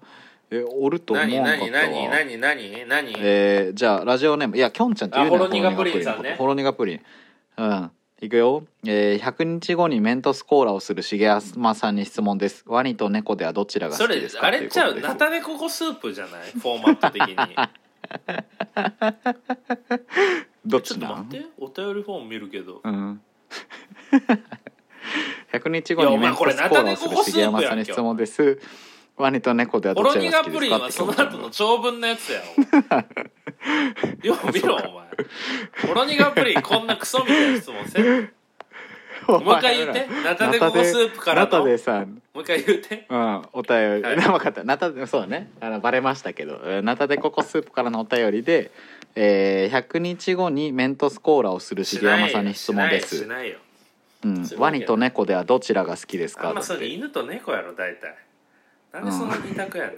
[0.50, 1.93] えおると思わ何んかったわ。
[2.10, 4.58] 何何何何何えー、じゃあラジオネーム。
[4.58, 6.36] いやきょんちゃんって言うねあほろ苦プリンさんね。
[6.38, 7.02] ほろ苦プリン。
[7.58, 12.63] うんいくよ、えー、100日後にメントスコーラをする重山さんに質問です。
[12.65, 14.45] ワニと猫ではどちらがそれ好きですか？
[14.47, 14.99] あれちゃう？
[15.01, 16.51] ナタデココスープじゃない？
[16.51, 17.36] フォーマット的に。
[20.65, 21.45] どっちょっと待って。
[21.58, 22.80] お便りフォーム見るけど。
[22.84, 23.21] うん。
[25.51, 28.60] 100日後にメントスコーラをする重山さんに質問です
[29.17, 30.51] ワニと猫ではどちらが苦好きですか？
[30.51, 32.41] ってプリンはその後の長文のやつや
[34.23, 35.88] お よう見ろお前。
[35.88, 38.32] ほろ苦プリンこんなクソみたいな質問せん。
[39.28, 40.08] もう一回言って。
[40.23, 43.06] ナタデココスープからナタのもでさう一回言って。
[43.10, 44.15] うん、お便り、はい。
[44.21, 44.63] 分かった。
[44.63, 45.49] ナタそうだね。
[45.62, 46.60] あのバレましたけど。
[46.65, 48.69] えーナタデココスープからのお便りで、
[49.15, 53.17] えー、100日後にメントスコーラをする重山さんに質問です。
[53.19, 53.58] しないよ。
[54.25, 56.49] うんワニと猫ではどちらが好きですか？
[56.49, 58.15] あんまそれ犬と猫やろ大体
[58.95, 59.95] なんでそんな二択やねん、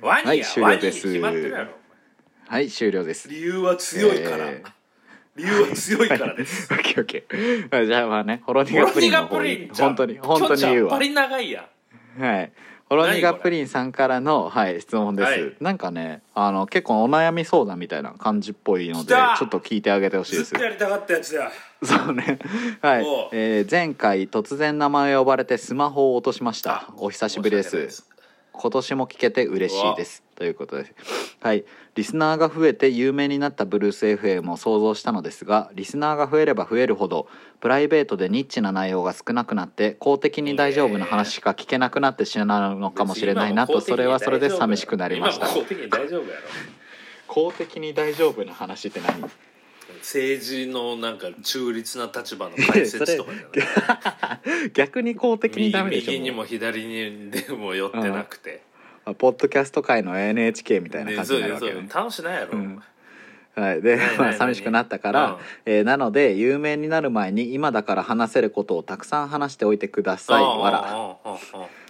[0.00, 1.02] ワニや、はい終ワニに了です。
[1.02, 1.72] 決まってるやろ。
[2.48, 3.28] はい終了です。
[3.28, 4.72] 理由は強いから、えー。
[5.36, 6.68] 理由は強いからです。
[6.72, 7.82] オッケーオッケー。
[7.82, 9.92] あじゃあまあねほろほろ苦プリンの方リンちゃん。
[9.92, 10.98] に本当に本当に言うわ。
[10.98, 11.68] 長いや
[12.18, 12.22] ん。
[12.22, 12.52] はい。
[12.88, 20.50] ほろ苦プリンさんからの、はい、質問です、はいなんかねあの結構お悩み相談みたいな感じっぽいのでちょっと聞いてあげてほしいです。
[20.50, 21.50] ずっとやりたかったやつや。
[21.82, 22.38] そうね。
[22.80, 23.02] はい。
[23.02, 23.28] おう。
[23.32, 26.86] えー前回突然名前を呼ばれてスマホを落としました。
[26.88, 26.94] あ。
[26.96, 28.11] お久しぶりです。
[28.52, 30.22] 今年も聞けて嬉しいです。
[30.36, 30.92] ということです。
[31.40, 31.64] はい。
[31.94, 37.28] リスナーが増えて有名になったブルース FM を想像したのですが、リスナーが増えれば増えるほど、
[37.60, 45.56] プライベートでニッチな内容が少なくなって、公的に大丈夫な話しか聞けなくなってしまうのかもしれないなと、それはそれで寂しくなりました今。
[45.56, 46.42] も公的に大丈夫やろ
[47.26, 49.30] 公的に大丈夫な話って何？
[50.02, 54.70] 政治のなんか中立な立場の解説とかじゃない。
[54.74, 58.62] 逆に公的にダメでしょ右にも左にでも寄ってなくて、
[59.04, 61.88] あポッドキャスト界の NHK みたいな感じになるわけよね。
[61.92, 62.82] 楽しないやろ、うん。
[63.54, 65.36] はい、でまあ寂しくなったから、うん。
[65.66, 70.42] えーなので有名になる前に今だから話せることをたくさん話しておいてください。
[70.42, 70.80] わら。
[70.80, 71.16] ら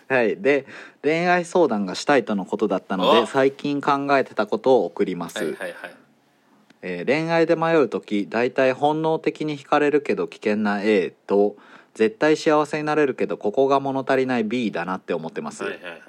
[0.08, 0.66] はい、で
[1.02, 6.01] 恋愛相談がしたいとのことだったのでお最近考えてたことを送ります、はいはいはい
[6.82, 11.56] えー恋愛で迷う時大体本能的に惹かれるけど危険な A と
[11.94, 16.00] 絶対幸せになれるけどここが物足りない B だなって思ってます、はいはいはい。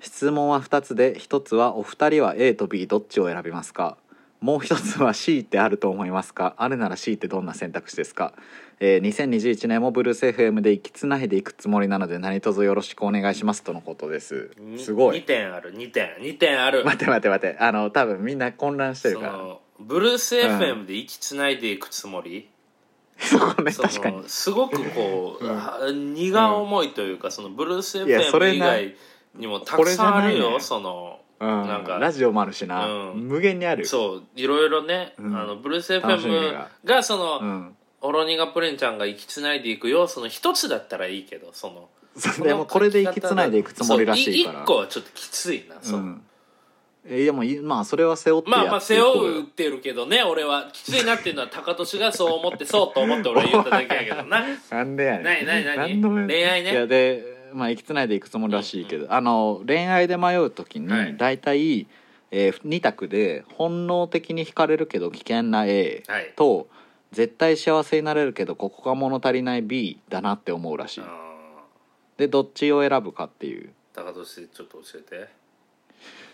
[0.00, 3.96] 質問は2つで1つはお二人は A と B どっちを選びますか？
[4.40, 6.54] もう1つは C ってあると思いますか？
[6.56, 8.32] あるなら C ってどんな選択肢ですか、
[8.78, 14.52] えー2021年もブルース FM で行きつないでいくつもりなので何卒よろしくお願いしますとのことです。
[14.60, 16.84] にすご2い点ある2点2点ある。
[16.84, 17.58] 待って待って待って。
[17.58, 22.48] あの多分みんな混乱してるからブルース FM で息つないでいくつもり、
[23.18, 24.28] そ こね確かに。
[24.28, 28.96] すごくこう、うんあ荷が重いというか、そのブルースいやそれ FM 以な外
[29.34, 31.48] にもたくさんあるよ、これじゃないねそのうん。
[31.68, 33.28] なんかラジオもあるしな、うん。
[33.28, 33.86] 無限にある。
[33.86, 35.36] そういろいろね、うん。
[35.36, 36.68] あのブルース楽しみ FM が。
[36.84, 37.76] がその、うん。
[38.00, 44.54] オロニガプレンちゃんが息つないでいくよその一つだったらいいけどそのそうでもこれで行きつないでいくつもりらしいから。
[44.54, 46.22] そう一個はちょっときついな、そううん
[47.04, 54.44] えでもいまあそれは背負ってまあまあ背負ってるけどね俺はきついなっていうのは高俊がそう思ってそうと思って俺は言っただけやけどな。
[54.70, 55.46] なんでやねん。
[55.46, 56.72] 何何何恋愛ね。
[56.72, 61.12] いやでまあ行きつないでいくつもりらしいけど、あの恋愛で迷う時はい。
[61.12, 61.86] に大体、
[62.30, 66.32] えー、2択で本能的に惹かれるけど危険な A はい。
[66.36, 66.68] と
[67.12, 71.00] 絶対幸せになれるけどここが物足りない B だなって思うらしい。
[71.04, 71.28] あ
[72.18, 73.68] でどっちを選ぶかっていう。
[73.68, 75.28] ー高俊ちょっと教えて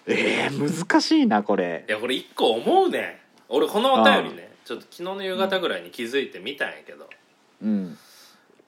[0.06, 1.84] えー、難しいなこれ。
[1.88, 3.14] いやこれ一個思うねん。
[3.48, 7.08] 俺このお便りねちょっと昨日の夕方ぐらいに気づいてみたんやけど、
[7.62, 7.98] うん。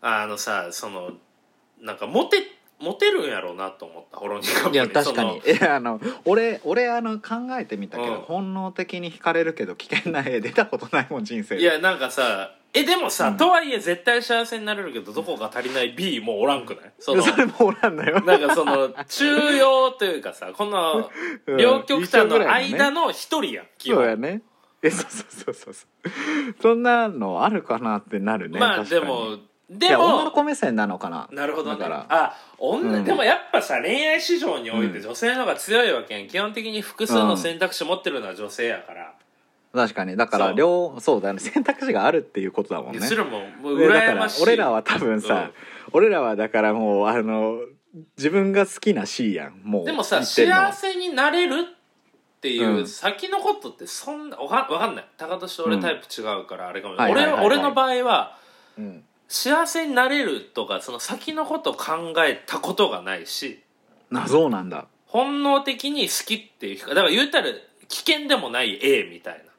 [0.00, 1.12] あのさその
[1.80, 2.38] なんかモテ
[2.78, 5.38] モテるんやろうなと思ったホロニカいや確かに。
[5.38, 8.20] いやあの俺俺あの考えてみたけど、うん。
[8.20, 11.62] 本能的に惹かれるけど危険な絵出たことないもん人生で。
[11.62, 13.36] いやなんかさえでもさ、うん。
[13.36, 16.92] とはいえ絶対幸せになれるけどどこか足りない B もおらんくない？
[16.98, 18.20] そのそれもおらんのよ。
[18.20, 21.10] なんかその中庸というかさこの
[21.46, 21.56] うん。
[21.56, 24.02] 両極端の間の一人やん基本。
[24.02, 24.42] そうやね。
[24.82, 26.54] えそうそうそうそう。
[26.60, 29.00] そんなのあるかなってなるねまあ確かに。
[29.00, 31.28] でもいでや女のも子目線なのかな。
[31.32, 31.78] なるほどね。
[31.78, 32.06] だから。
[32.08, 33.04] あ女、うん。
[33.04, 35.02] でもやっぱさ恋愛市場においてうん。
[35.02, 36.28] 女性の方が強いわけん。
[36.28, 39.14] 基本的に複数の選択肢持ってるのは女性やから、
[39.76, 40.16] 確かに。
[40.16, 41.40] だから両そうだよね。
[41.40, 43.00] 選択肢があるっていうことだもんね。
[43.06, 44.42] それももうでだから羨ましい。
[44.42, 45.52] 俺らは多分さ、うん。
[45.92, 47.60] 俺らはだからもうあの
[48.16, 49.60] 自分が好きな C やん。
[49.62, 52.86] もうでもさ幸せになれるっていううん。
[52.86, 55.04] 先のことってそんなわかわかんない。
[55.16, 58.38] 高俊と俺タイプ違うからあれかも、はいはい俺の俺の場合は
[58.78, 59.04] うん。
[59.28, 63.60] 幸せになれるとかその先のこと考えたことがないし
[64.14, 64.86] あそうなんだ。
[65.06, 67.48] 本能的に好きっていうかだから言ったら
[67.88, 69.52] 危険でもない A みたいな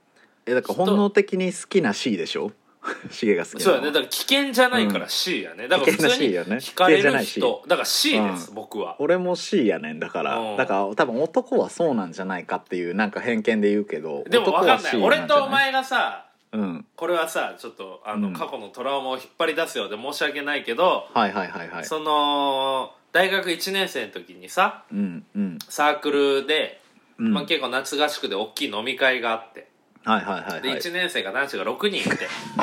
[0.47, 2.51] えだから本能的に好きな C でしょ？
[3.11, 3.87] シゲが好きなそうやね。
[3.87, 6.55] だから危険じゃないから C やね、だから普通危険な C にやね。
[6.57, 8.55] 惹かれる危険じゃない C 人だから C です、うん。
[8.55, 8.95] 僕は。
[8.99, 10.57] 俺も C やねんだから、うん。
[10.57, 14.75] だから多分男はそうなんじゃないかっていうなんか偏見で言うけどでも分かんない。
[14.77, 16.85] 男は C 俺んじゃとお前がさうん。
[16.95, 18.33] これはさちょっとあの、うん。
[18.33, 21.85] 過去のトラウマを引っ張り出すようで申し訳ないけど、はいはいはいはい。
[21.85, 25.59] その大学1年生の時にさうんうん。
[25.67, 26.79] サークルで、
[27.17, 27.33] うん。
[27.33, 29.67] まあ、結構夏合宿で大きい飲み会があって
[30.07, 30.79] はいはいはいではい。
[30.79, 32.27] 1年生が男子が6人いて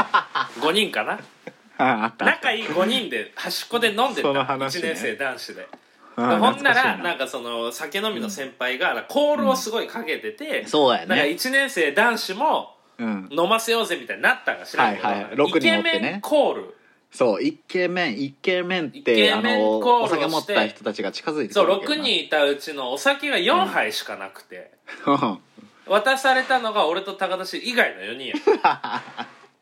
[0.61, 1.19] 5人かな？
[1.77, 4.33] ああった仲いい5人で端っこで飲んでた。
[4.33, 4.41] ね。
[4.41, 5.69] 1年生男子で。
[6.17, 13.29] あでほんならなんかその酒飲みの先輩がコールをすごいかけてて、そうやなんかね1年生男子もうん。
[13.31, 16.77] 飲ませようぜみたいになったんか知らんけど、はいはい六イケメンコール。
[17.11, 24.73] そうイケメンイケメンっイてあのコールをお酒持った人たちが近づいてくそうるわけよ6人いたうちのお酒が4杯しかなくて、
[25.07, 25.39] な
[25.87, 28.35] 渡されたのが俺と高田氏以外の4人や。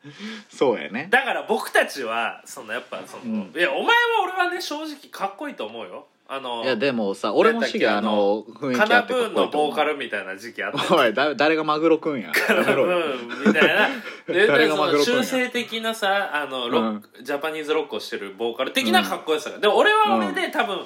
[0.49, 1.07] そうやね。
[1.09, 3.53] だから僕たちはそのやっぱその、うん。
[3.55, 6.07] いやお前は俺はね正直かっこいいと思うよ。
[6.27, 9.69] あのいやでもさ俺もシゲあの雰囲気あってブーンのかっこいいと思う。
[9.69, 12.31] ボーカルみたいな時期あったおいだ誰がマグロくんや。
[12.31, 13.89] カナブーンみたいな。
[14.27, 15.21] で誰がマグロ君や。
[15.21, 20.79] 中性的なさあのロック、ジャパニーズロックをしてるボーカル的なかっこよさが、で俺は俺で多分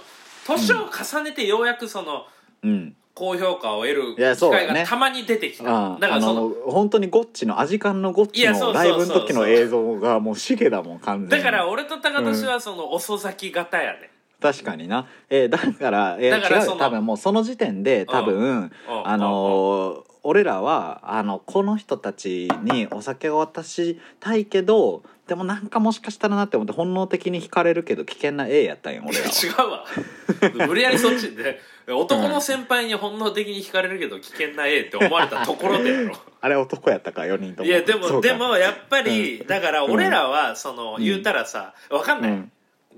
[0.45, 2.26] 年を重ねてようやくその
[2.63, 11.43] うん高評価を得る機会がたまに出てきた、ああだからそのの本当にゴッチのアジカンのゴッチのライブの時の映像がもうシゲだもん完全に。
[11.43, 18.71] だから俺と高俊はその遅咲き型やね、確かにな、えーだから,、えー違うだからそのよ多分もうその時点で多分、うん。
[19.03, 29.31] あのー俺らはあのこの人たちにお酒を渡したいけどでもなんかもしかしたらなって思って本能的に惹かれるけど危険な A やったんよ俺らは。
[29.43, 30.67] 違うわ。
[30.67, 31.59] 無理やりそっちで。
[31.89, 36.17] 男の先輩に本能的に惹かれるけど危険な A って思われたところでやろ。
[36.39, 37.67] あれ男やったか4人とも。
[37.67, 41.03] いやでもでもやっぱり、だから俺らはその、うん。
[41.03, 42.51] 言うたらさわかんない、うん。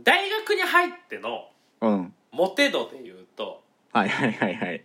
[0.04, 1.50] 大学に入っての
[1.82, 2.14] うん。
[2.32, 4.84] モテ度で言うとはいはいはいはい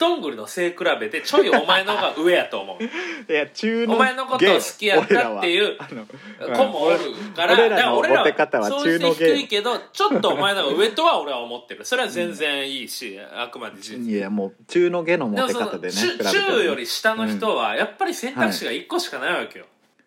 [0.00, 2.82] どんぐりの背比べでちょいお前の方が上やと思う。
[3.30, 6.98] いや中のお前のことを好きやったっていう子もおる
[7.36, 11.84] から俺らだから俺らモテ方は低いけどちょっとお前の方が上とは俺は思ってる。
[11.84, 19.66] それは全然いいし、あくまで事実いやもう中の下の方でね中より下の人はやっぱり選択肢が1個しかないわけよ、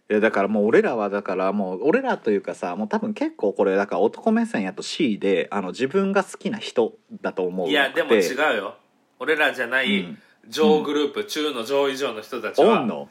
[0.09, 0.13] い。
[0.13, 8.75] やだからもう俺らはだからもう俺らというかさもう多分結構これだから男目線やと C であの自分が好きな人だと思ういやでも違うよ
[9.23, 10.17] 俺らじゃないうん。
[10.49, 13.07] 上グループ、中の上以上の人たちはおんの？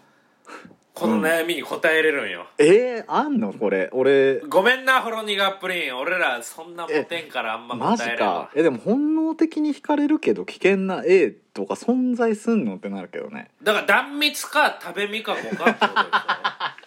[0.94, 3.88] この悩みに答えれるんよ、えー、あんのこれ？
[3.92, 4.40] 俺。
[4.40, 5.96] ごめんなホロニガプリン。
[5.96, 8.34] 俺らそんなモテんからあんまマジ答えれんわ。
[8.44, 8.50] か。
[8.54, 13.50] えでも本能的に惹かれるけど危険な A とか存在すんのってなるけどね。
[13.62, 15.88] だから断蜜か食べみかこかってことでしょ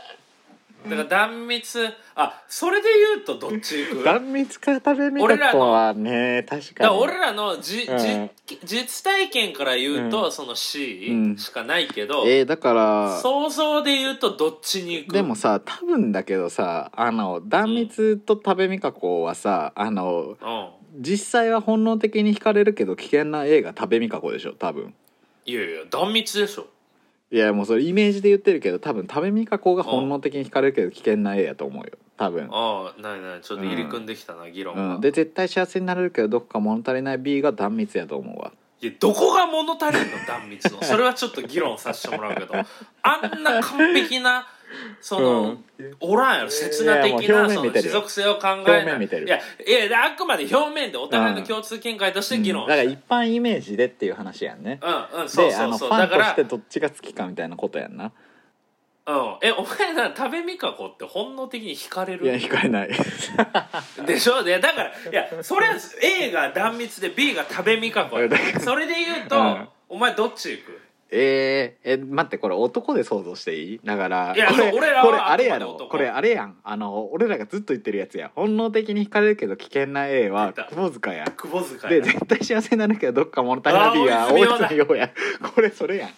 [0.89, 4.03] だから断蜜あそれで言うとどっち行く？
[4.03, 7.97] 断蜜か食べみかこはね確からに俺らのじ、うん。
[8.45, 10.31] じ実体験から言うと、うん。
[10.31, 11.37] その C うん。
[11.37, 15.13] しかないけど、えー、だから想像で言うとどっちに行く？
[15.13, 20.69] でもさ多分だけどさあの断蜜と食べみかこはさあのうん。
[20.97, 24.93] 実際は本能的に惹かれるけど危険な A が食べみかこでしょ多分。
[25.45, 26.67] いやいや断蜜でしょ
[27.35, 31.91] いやもうそれイメージで言ってるけど多分食べみかこが本能的に惹かれるけど危険な A やと思うよ。
[32.15, 32.47] 多分。
[32.49, 33.41] ああないない。
[33.41, 38.53] ちょっと入り組んできたな、議論が、うん、で絶対幸せになれるけどどこか物足りない B が断蜜やと思うわ。
[38.79, 40.25] いやどこが物足りんの？
[40.25, 40.81] 断蜜の。
[40.81, 42.53] それはちょっと議論させてもらうけど。
[42.53, 44.47] あんな完璧な
[45.01, 45.57] その、
[45.99, 48.85] おらんやろ刹那的なその持続性を考え表ない。
[48.85, 49.39] 面見てるいや
[49.85, 54.79] いやあくまで表面でお互いの共通見解として議論だから一般イメージでっていう話やんね。
[54.81, 55.67] うんうんそうであそう。
[55.67, 58.11] のフそうだからしてどっちが好きかみたいなことやんな。
[59.07, 59.37] うん。
[59.43, 62.89] えお前な食べみかこって本能的に惹かれいやる惹かれない。
[64.07, 64.43] でしょ？
[64.43, 69.67] でだからいやそれは A が断蜜で B が食べみかこやだからそれで言うと、うん。
[69.89, 70.81] お前どっち行く？
[71.11, 73.79] えー、え待ってこれ男で想像していい？
[73.83, 75.87] だからいやこれこれあれやろ。
[75.89, 76.57] これあれやん。
[76.63, 78.31] あの俺らがずっと言ってるやつや。
[78.35, 85.11] 本能的に惹かれるけど危険な A は窪塚や窪塚でや絶対幸せになるけどどっか物足りない B は大泉洋や
[85.55, 86.09] これそれやん。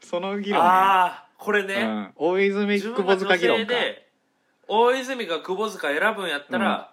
[0.00, 3.74] その議論やああこれね、うん、大泉窪塚女議論か。
[4.68, 6.92] 大泉が窪塚選ぶんやったら、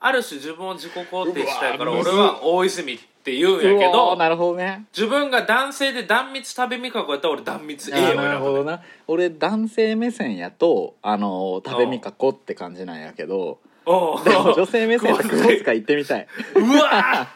[0.00, 4.86] ある種自分を自己肯定したいから俺は大泉って言うんやけどーなるほどね。
[4.92, 8.82] 自分が男性で断蜜食べみかこやったら俺断蜜 A を選ぶあーなるほどな。
[9.06, 16.26] 俺男性目線やとあの食べみかこって感じなんやけどでも女性目線やと窪塚行ってみたい。
[16.56, 17.28] うわ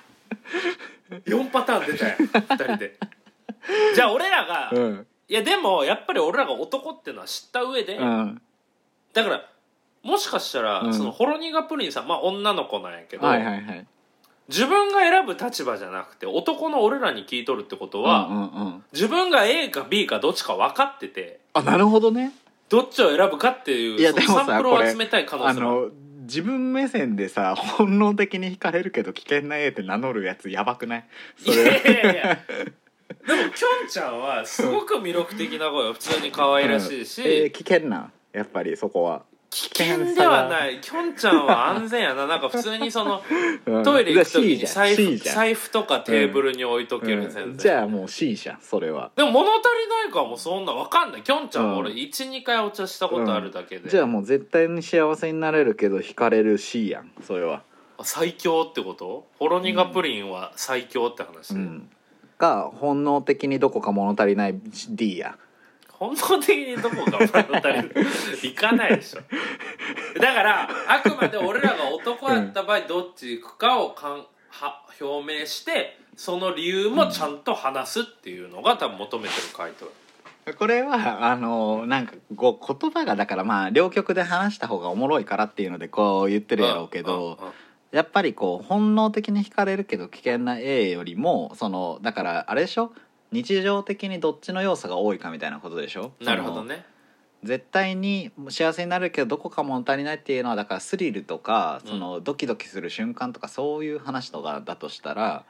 [1.08, 1.22] ー。
[1.24, 2.98] 4パターン出たよ2人で。
[3.94, 5.06] じゃあ俺らが、いうん。
[5.28, 8.42] やでもやっぱり俺らが男っていうのは知った上で、うん。
[9.12, 9.48] だから
[10.02, 10.94] もしかしたら、うん。
[10.94, 13.86] そのホロニガプリンさんまあ女の子なんやけど、はいはいはい
[14.48, 18.84] 自分が選ぶ立場じゃなくて男の俺らに聞いとるってことは、うんうんうん。
[18.92, 22.32] 自分が A か B かどっちか分かっててあなるほどね。
[22.68, 25.70] どっちを選ぶかっていういやでもさサンプルを集めたい可能あ性も。
[25.70, 25.90] あるの
[26.22, 31.04] 自分目線でさ本能的に惹かれるけど危険な A って名乗るやつやばくない？
[31.38, 32.38] そいやれいやいや。
[33.26, 37.26] でもきょんちゃんはすごく魅力的な声普通に可愛らしいし、うん。
[37.28, 38.10] えー危険な？
[38.32, 39.22] やっぱりそこは
[39.56, 40.82] 危険ではない。
[40.82, 42.26] きょんちゃんは安全やな。
[42.26, 43.22] なんか普通にその
[43.64, 43.82] うん。
[43.82, 47.30] トイレ行く時に財布財布とかテーブルに置いとけるうん。
[47.30, 49.10] 全然、じゃあもう C じゃんそれは。
[49.16, 49.62] でも物足り
[50.04, 51.22] ないかもそんな分かんない。
[51.22, 51.96] きょんちゃんも俺うん。
[51.96, 57.62] 12回お茶したことあるだけで、じゃあもう絶対に幸せになれるけど惹かれる C やんそれは。
[58.02, 59.26] 最強ってこと？
[59.38, 61.88] ホロニガプリンは最強って話、うん。
[62.38, 65.38] が本能的にどこか物足りない D や
[65.98, 67.90] 本能的にどこか物足りない
[68.42, 69.20] いかないでしょ。
[70.20, 79.86] だからあくまで俺らが男やった場合どっち行くかをかんは表明してその理由もちゃんと話すっていうのが多分求めてる回答。
[80.58, 87.36] これはあのなんかこう言葉がだからまあ両極で話した方がおもろいからっていうのでこう言ってるやろうけど、うんうんうん。
[87.90, 92.92] やっぱりこう本能的に惹かれるけど危険な A よりもそのだからあれでしょ？
[93.32, 96.12] 日常的にどっちの要素が多いかみたいなことでしょ？
[96.20, 96.84] なるほどね。
[97.42, 101.90] 絶対に幸せになるけどどこか物足りないっていうのはだからスリルとかうん。
[101.90, 105.44] そのドキドキする瞬間とかそういう話とかだとしたら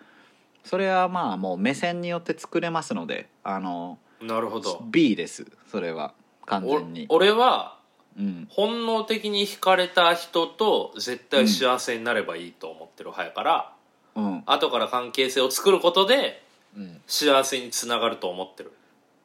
[0.65, 4.83] それはまあもう目線によって作れますのであのなるほど。
[4.91, 5.47] B です。
[5.71, 6.15] それは。
[6.47, 7.07] 完お全に。
[7.09, 7.79] 俺は
[8.19, 8.47] うん。
[8.51, 13.73] 本能的に惹かれた人と絶対幸せになればいいと思ってる派やから、
[14.15, 14.43] うん。
[14.47, 16.43] 後から関係性を作ることで
[16.77, 18.73] うん、幸せにつながると思ってる。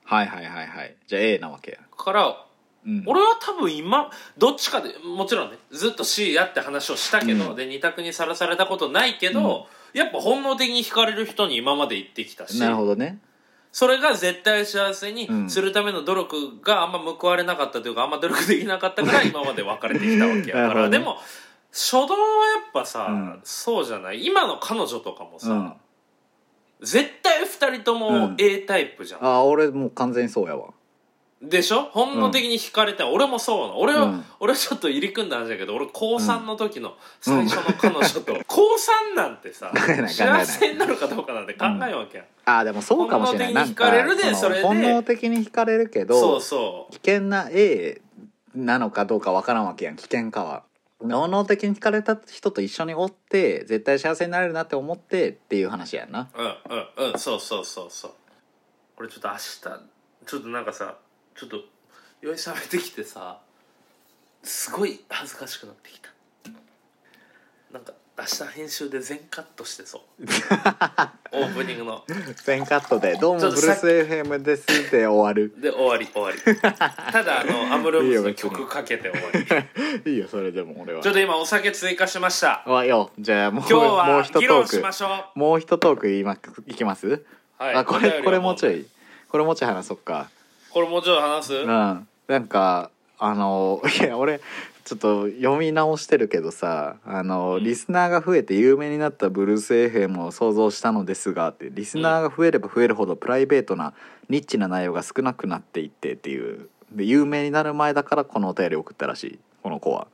[0.05, 0.95] はいはいはいはい。
[1.07, 1.77] じゃあ A なわけや。
[1.97, 2.45] から
[2.83, 4.09] うん、俺は多分今
[4.39, 7.55] どっちかでもちろんねずっと C やって話をしたけど、うん。
[7.55, 13.19] で二択にさらされたことないけど、やっぱ本能的に惹かれる人に今まで行ってきたしなるほどね。
[13.71, 15.49] それが絶対幸せにうん。
[15.49, 20.97] するための努力があんま報われなかったというかあんま努力できなかったから 今まで別れてきたわけやから、なるほどね。
[20.97, 21.17] でも
[21.71, 22.13] 初動はや
[22.67, 23.39] っぱさ、うん。
[23.43, 24.25] そうじゃない？
[24.25, 25.73] 今の彼女とかもさ、うん
[26.81, 28.35] 絶対二人とうもん。
[28.37, 30.73] A タイプじゃん、あ俺もう完全にそうやわ。
[31.41, 31.85] でしょ？
[31.91, 33.79] 本能的に惹かれて、俺もそうなの。
[33.79, 34.25] 俺は、うん。
[34.39, 38.61] 俺はちょっと入り組んだ話だけど俺高3の時の最初の彼女と、高
[39.13, 40.41] 3なんてさ考えない考えな。
[40.41, 43.65] い幸せになるかどうかなんて考えるわけやん、あでもそうかもしれない。
[43.65, 44.61] 本能的に惹かれるでなんかそれで。
[44.61, 46.93] 本能的に惹かれるけどそうそう。
[46.93, 48.01] 危険な A
[48.53, 49.95] なのかどうかわからんわけやん。
[49.95, 50.63] 危険かは。
[51.03, 56.29] 能能的に惹かれた人と一緒におって絶対幸せになれるなって思ってっていう話やんな。
[56.35, 57.19] うんうんうん。
[57.19, 58.11] そうそうそうそう。
[58.95, 59.41] これちょっと明日
[60.25, 60.97] ちょっとなんかさ
[61.35, 61.57] ちょっと
[62.21, 63.39] 酔いしゃべってきてさ
[64.43, 66.09] すごい恥ずかしくなってきた。
[67.71, 70.01] なんか明日編集で全カットしてそう。
[71.31, 72.03] オープニングの。
[72.43, 75.53] 全カットで「どうもブルース FM です」で終わる。
[75.59, 76.37] で終わり終わり。
[76.61, 79.29] ただあのアムロムズの曲かけて終わ
[80.03, 80.11] り。
[80.11, 81.01] いいよそれでも俺は。
[81.01, 82.63] ちょっと今お酒追加しました。
[82.67, 87.25] あよじゃあもう今日もうは一ト議論しまーしょクもう一トーク言いまいきます、う
[87.57, 88.85] はいあこれこれもうちょい。
[89.29, 90.29] これもうちょい話そっか。
[90.69, 92.07] これもうちょい話す、うん。
[92.27, 92.91] なんか
[93.23, 94.39] あのいや俺
[94.83, 97.63] ちょっと読み直してるけどさあの、うん。
[97.63, 103.93] リスナーが増えて有名になったブルース FM を想像したのですがってリスナーが増えれば増えるほどプライベートな
[104.27, 106.67] ニッチな内容が少なくなっていってっていう。
[106.91, 110.07] で有名になる前だからこのお便り送ったらしいこの子は。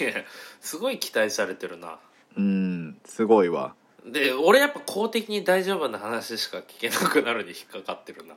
[0.00, 0.12] いや
[0.60, 1.98] すごい期待されてるな。
[2.36, 3.74] うんすごいわ
[4.12, 8.34] で俺やっぱ公的に大丈夫な話しか聞けなくなるに引っかかってるな。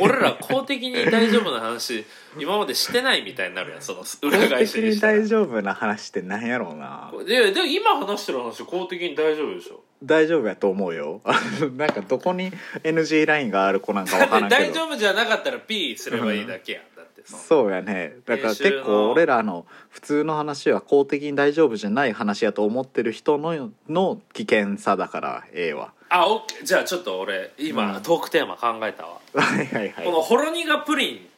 [0.00, 2.04] 俺ら公的に大丈夫な話
[2.38, 7.12] 今までしてないみたいになるやんその裏公返し的に大丈夫な話ってなんやろうな。
[7.26, 9.80] でで今話してる話公的に大丈夫でしょ。
[10.02, 11.22] 大丈夫やと思うよ。
[11.76, 12.52] なんかどこに
[12.82, 14.62] NG ラインがある子なんかだってわからんけど。
[14.72, 16.82] 大丈夫じゃなかったら P すればいいだけやん。
[16.82, 16.93] だって
[17.24, 18.16] そうやね。
[18.26, 26.64] だから結構俺らの普通の話は公的に大丈夫じゃない話やと思ってる人のの危険さだからええわあオッケー。
[26.64, 28.02] じゃあちょっと俺今、うん。
[28.02, 30.04] トークテーマ考えたわ、 はいはいはい。
[30.04, 31.28] このほろ苦プリン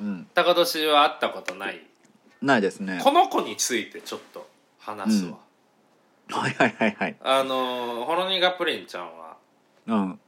[0.00, 0.26] うん。
[0.34, 1.80] 高年は会ったことない？
[2.42, 3.00] ないですね。
[3.02, 4.46] この子についてちょっと
[4.78, 5.38] 話すわ、
[6.30, 7.16] はいはいはいはい。
[7.22, 9.36] あのーほろ苦プリンちゃんは
[9.86, 9.94] うん。
[9.94, 10.18] ま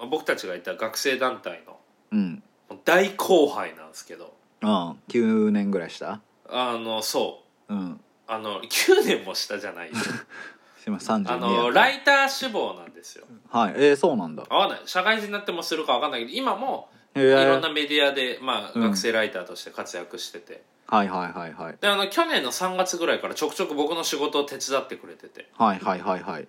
[0.00, 1.78] あ僕たちがいた学生団体の
[2.10, 2.42] うん
[2.88, 4.32] 大後輩なんですけど。
[4.62, 4.68] うん。
[5.08, 6.22] 9年ぐらいした？
[6.48, 7.74] あのそう。
[7.74, 8.00] うん。
[8.26, 9.90] あの9年も下じゃない。
[9.90, 9.94] よ
[10.78, 13.26] すいません32あのやライター志望なんですよ。
[13.50, 13.74] はい。
[13.76, 14.44] えー、そうなんだ。
[14.48, 14.80] 合わない。
[14.86, 18.82] 社会人になってもするか分かんないけど今もえいろんー、なメディアで、まあ、うん。
[18.82, 21.76] 学生ライターとして活躍してて、はいはいはいはい。
[21.78, 25.50] であの去年の3月ぐらいからちょくちょく僕の仕事を手伝ってくれてて。
[25.58, 26.48] はいはいはいはい。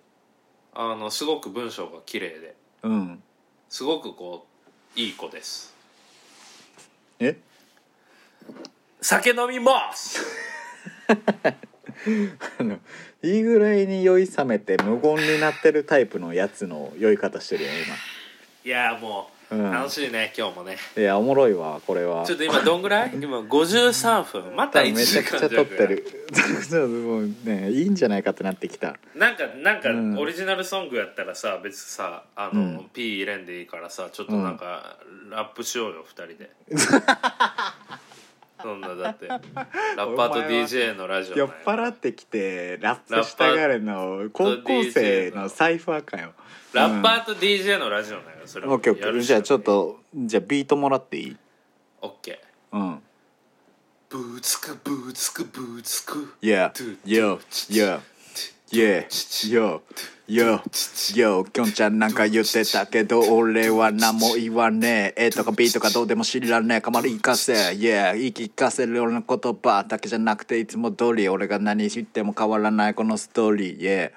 [0.74, 2.56] あのすごく文章が綺麗で。
[2.84, 3.24] うん。
[3.68, 4.48] すごくこ
[4.96, 5.78] ういい子です
[7.20, 7.38] え？
[9.02, 10.26] 酒飲みます。
[12.60, 12.80] あの
[13.22, 17.70] いいぐらいに酔い冷めて無言になってるタイプのやつの酔い方してるよ
[18.64, 20.78] いやもう今、うん、楽しいね、今日もね。
[20.96, 22.24] いやおもろいわこれは。
[22.26, 23.12] ちょっと今どんぐらい？
[23.20, 24.56] 今53分。
[24.56, 26.06] また1多分めち時ゃくちゃ撮ってる。
[26.88, 28.98] もうねいいんじゃないかってなってきた。
[29.16, 30.18] なんかなんかうん。
[30.20, 32.90] オリジナルソングやったらさ別にさあの、うん。
[32.94, 34.98] P 入れんでいいからさちょっとなんか、
[35.32, 36.52] ラップしようよ2人で。
[38.62, 39.28] そんなだって。
[39.28, 46.34] ラッパーと DJ のラジオ酔っ払ってきてラップしたがるの高校生のサイファーかよ。
[46.74, 51.38] ラッパーと DJ のラジオなんやそれオッケーオッケーじゃあちょっとじゃあビートもらっていい？
[52.02, 53.00] オッケーうん。
[54.10, 56.34] ブーツクブーツクブーツク。
[56.42, 56.72] Yeah
[57.06, 57.40] Yo
[57.70, 58.00] Yo
[58.72, 59.82] Yeah Yo
[60.28, 60.62] Yo
[61.14, 65.28] Yo きょんちゃんなんか言ってたけど俺は何も言わねえ。
[65.28, 66.82] A とか B とかどうでも知らねえ。
[66.82, 67.54] かまりいかせ。
[67.54, 73.80] Yeah 言い聞かせる俺の言葉だけじゃなくていつも通り俺が何知っても変わらないこのストーリー。
[73.80, 74.12] Yeah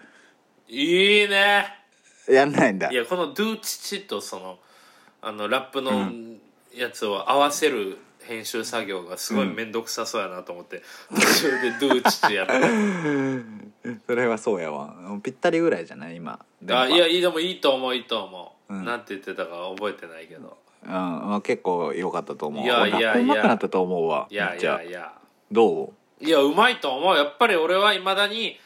[0.68, 1.81] いいね
[2.30, 2.90] やんないんだ。
[2.90, 4.58] いやこの「ドゥチチ」とその
[5.20, 6.10] あのラップの
[6.74, 10.82] やつを合わせる編集作業がすごい面倒くさそうやなと思って、
[11.14, 12.52] 途中で「ドゥチチ」やって。
[14.06, 14.94] それはそうやわ。
[15.22, 16.38] ぴったりぐらいじゃない今。
[16.70, 18.84] あいやいいでもいいと思ういいと思う、うん。
[18.84, 20.56] なんて言ってたか覚えてないけど。
[20.84, 23.42] うん、まあ、結構良かったと思ういやいやいや。
[23.42, 24.28] なったと思うわ。
[24.30, 25.12] いやいやいや。
[25.50, 27.16] どいやうまいと思う。
[27.16, 28.56] やっぱり俺はいまだに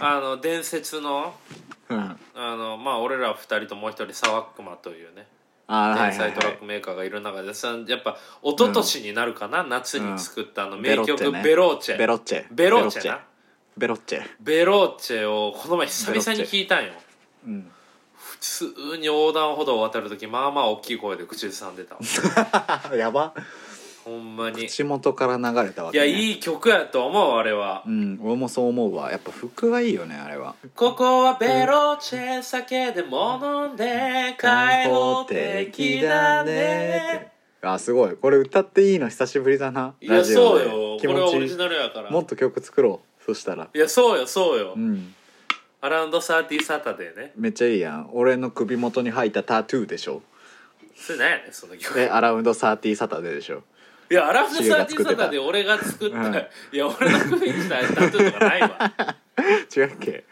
[0.00, 1.34] あの伝説の
[1.92, 5.26] う、うん、あのまあ俺ら二人ともう一人サワックマというね
[5.68, 11.98] 天才トラックメーカーがいる中でさやっぱ一昨年になるかな、夏に作ったあの名曲ベベローチェ。
[11.98, 12.44] ベロッチェ。
[12.50, 13.20] ベローチェな？
[13.78, 14.22] ベロッチェ。
[14.40, 16.92] ベローチェをこの前久々に聞いたんよ。
[17.46, 17.70] うん。
[18.14, 22.00] 普通に横断歩道を渡る時まあまあ大きい声で口ずさんでたわ。
[22.96, 23.32] やば
[24.04, 24.64] ほんまに。
[24.64, 27.82] い口元から流れたわけ、やね、いい曲やと思うあれは。
[27.86, 29.10] うん俺もそう思うわ。
[29.10, 30.54] やっぱ服はいいよねあれは。
[30.74, 37.32] ここはベローチェ酒でも飲んで開放的だね
[37.62, 38.16] あすごい。
[38.16, 39.94] これ歌っていいの久しぶりだな。
[40.00, 40.64] いやラジオで。
[40.64, 42.10] そうよこれはオリジナルやから。
[42.10, 43.24] もっと曲作ろう。
[43.24, 43.68] そしたら。
[43.72, 45.14] いやそうよそうよ、うん。
[45.80, 47.32] アラウンドサーティーサタデーね。
[47.36, 48.10] めっちゃいいやん。
[48.12, 50.22] 俺の首元に入ったタトゥーでしょ。
[50.96, 52.00] それ何やねんその曲。
[52.00, 53.62] えアラウンドサーティーサタデーでしょ
[54.12, 56.34] いやアラウンドサーティーサタデー俺が作った、うん。
[56.34, 58.92] いや俺の首にしたタトゥーとかないわ。
[59.74, 60.24] 違うっけ？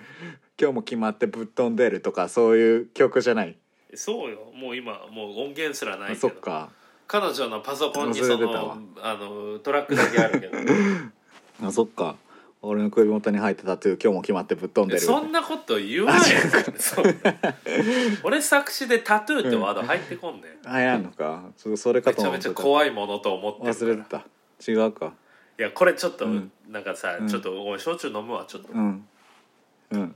[0.61, 3.57] 今日も決まってぶっ飛んでるとかそういう曲じゃない？
[3.95, 4.53] そうよ。
[4.55, 6.68] もう今もう音源すらないそっか。
[7.07, 10.59] 彼女のパソコンに忘そのあのトラックだけあるけど。
[11.66, 12.16] あそっか
[12.63, 15.01] 俺の首元に入ったタトゥー今日も決まってぶっ飛んでる。
[15.01, 16.21] そんなこと言わな
[18.23, 20.53] 俺作詞でタトゥーってワード入ってこんねん。
[20.71, 21.45] あやんのか。
[21.57, 24.25] それかめちゃめちゃ怖いものと思って忘れてた。
[24.71, 25.15] 違うか。
[25.59, 26.53] いやこれちょっと、うん。
[26.69, 27.29] なんかさ、うん。
[27.29, 29.07] ちょっとおい焼酎飲むわちょっと、うん。
[29.93, 30.15] うん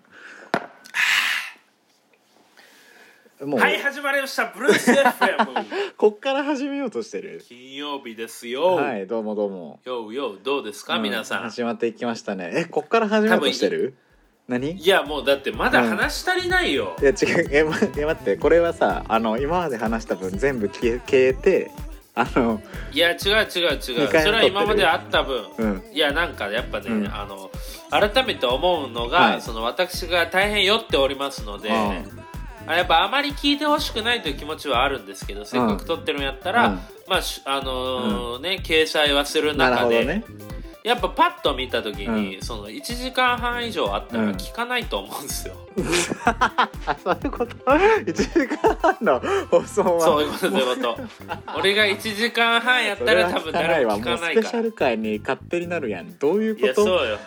[3.43, 4.47] もう、はい始まりました。
[4.47, 5.65] ブルース FM
[5.99, 7.43] こっから始めようとしてる。
[7.49, 9.81] 金曜日ですよ、はいどうもどうも。
[9.85, 11.43] ようようどうですか、うん皆さん。
[11.43, 12.51] 始まっていきましたね。
[12.55, 13.95] えこっから始めようとしてる？
[14.47, 14.87] 何いい。
[14.87, 17.49] やもうだってまだ話足りないよ、や違う。
[17.51, 18.37] え,、ま、え待って。
[18.37, 21.73] これはさあの今まで話した分全部消え消えて
[22.15, 22.63] あの
[22.93, 23.81] いや違う違う違う。
[23.81, 24.25] そ二回も撮ってる。
[24.25, 25.83] れは今まであった分、うん。
[25.93, 27.07] いやなんかやっぱね、うん。
[27.13, 27.51] あの
[27.91, 29.43] 改めて思うのが、はい。
[29.43, 32.24] その私が大変酔っておりますので、うん
[32.67, 36.81] あやっぱあまり聞いてほしくないという気持ちはあるんですけどせっかく撮ってるんやったら、うん。
[37.09, 40.25] まあしあのーね掲載はする中で、ね。
[40.83, 44.31] やっぱパッと見た時に、その1時間半以上あったらうん。
[44.33, 45.55] 聞かないと思うんですよ、
[46.27, 46.71] あ
[47.03, 50.01] そういうこと？1時間半の放送は？
[50.01, 50.99] そういうことそういうこと。
[51.59, 56.19] 俺が1時間半やったら多分誰も聞かないもうスペからシャル回に勝手になるやん。
[56.19, 56.67] どういういこと？
[56.69, 57.19] やそうよ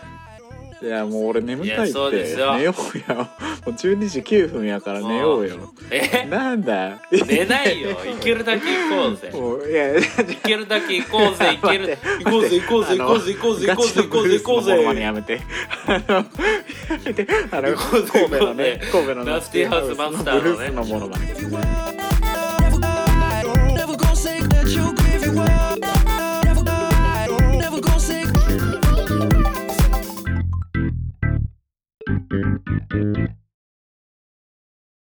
[0.80, 1.84] いやもう俺眠たいって。
[1.84, 2.56] いやそうですよ。
[2.56, 3.16] 寝ようよ。
[3.16, 3.24] も
[3.68, 5.74] う12時9分やから寝ようよ。
[5.90, 6.28] え？
[6.30, 7.02] なんだ？
[7.12, 7.90] 寝ないよ。
[8.06, 9.32] 行けるだけ行こうぜ。
[9.34, 11.58] もういや行けるだけ行こうぜ。
[11.62, 12.60] 行ける行こうぜ。
[12.60, 12.98] 行こうぜ。
[12.98, 13.68] 行こうぜ行こうぜ。
[13.68, 14.04] 行こうぜ。
[14.04, 14.38] 行こうぜ。
[14.38, 14.68] 行こうぜ。
[14.68, 15.42] ガチのブルースのモノマネやめて。
[15.88, 16.26] あのや
[17.06, 17.28] めて。
[17.52, 18.12] あの行こうぜ。
[18.12, 20.42] 神戸のね行こうぜ神戸のラスティハウスマスターのね。
[20.42, 21.97] ブルースのモノマネ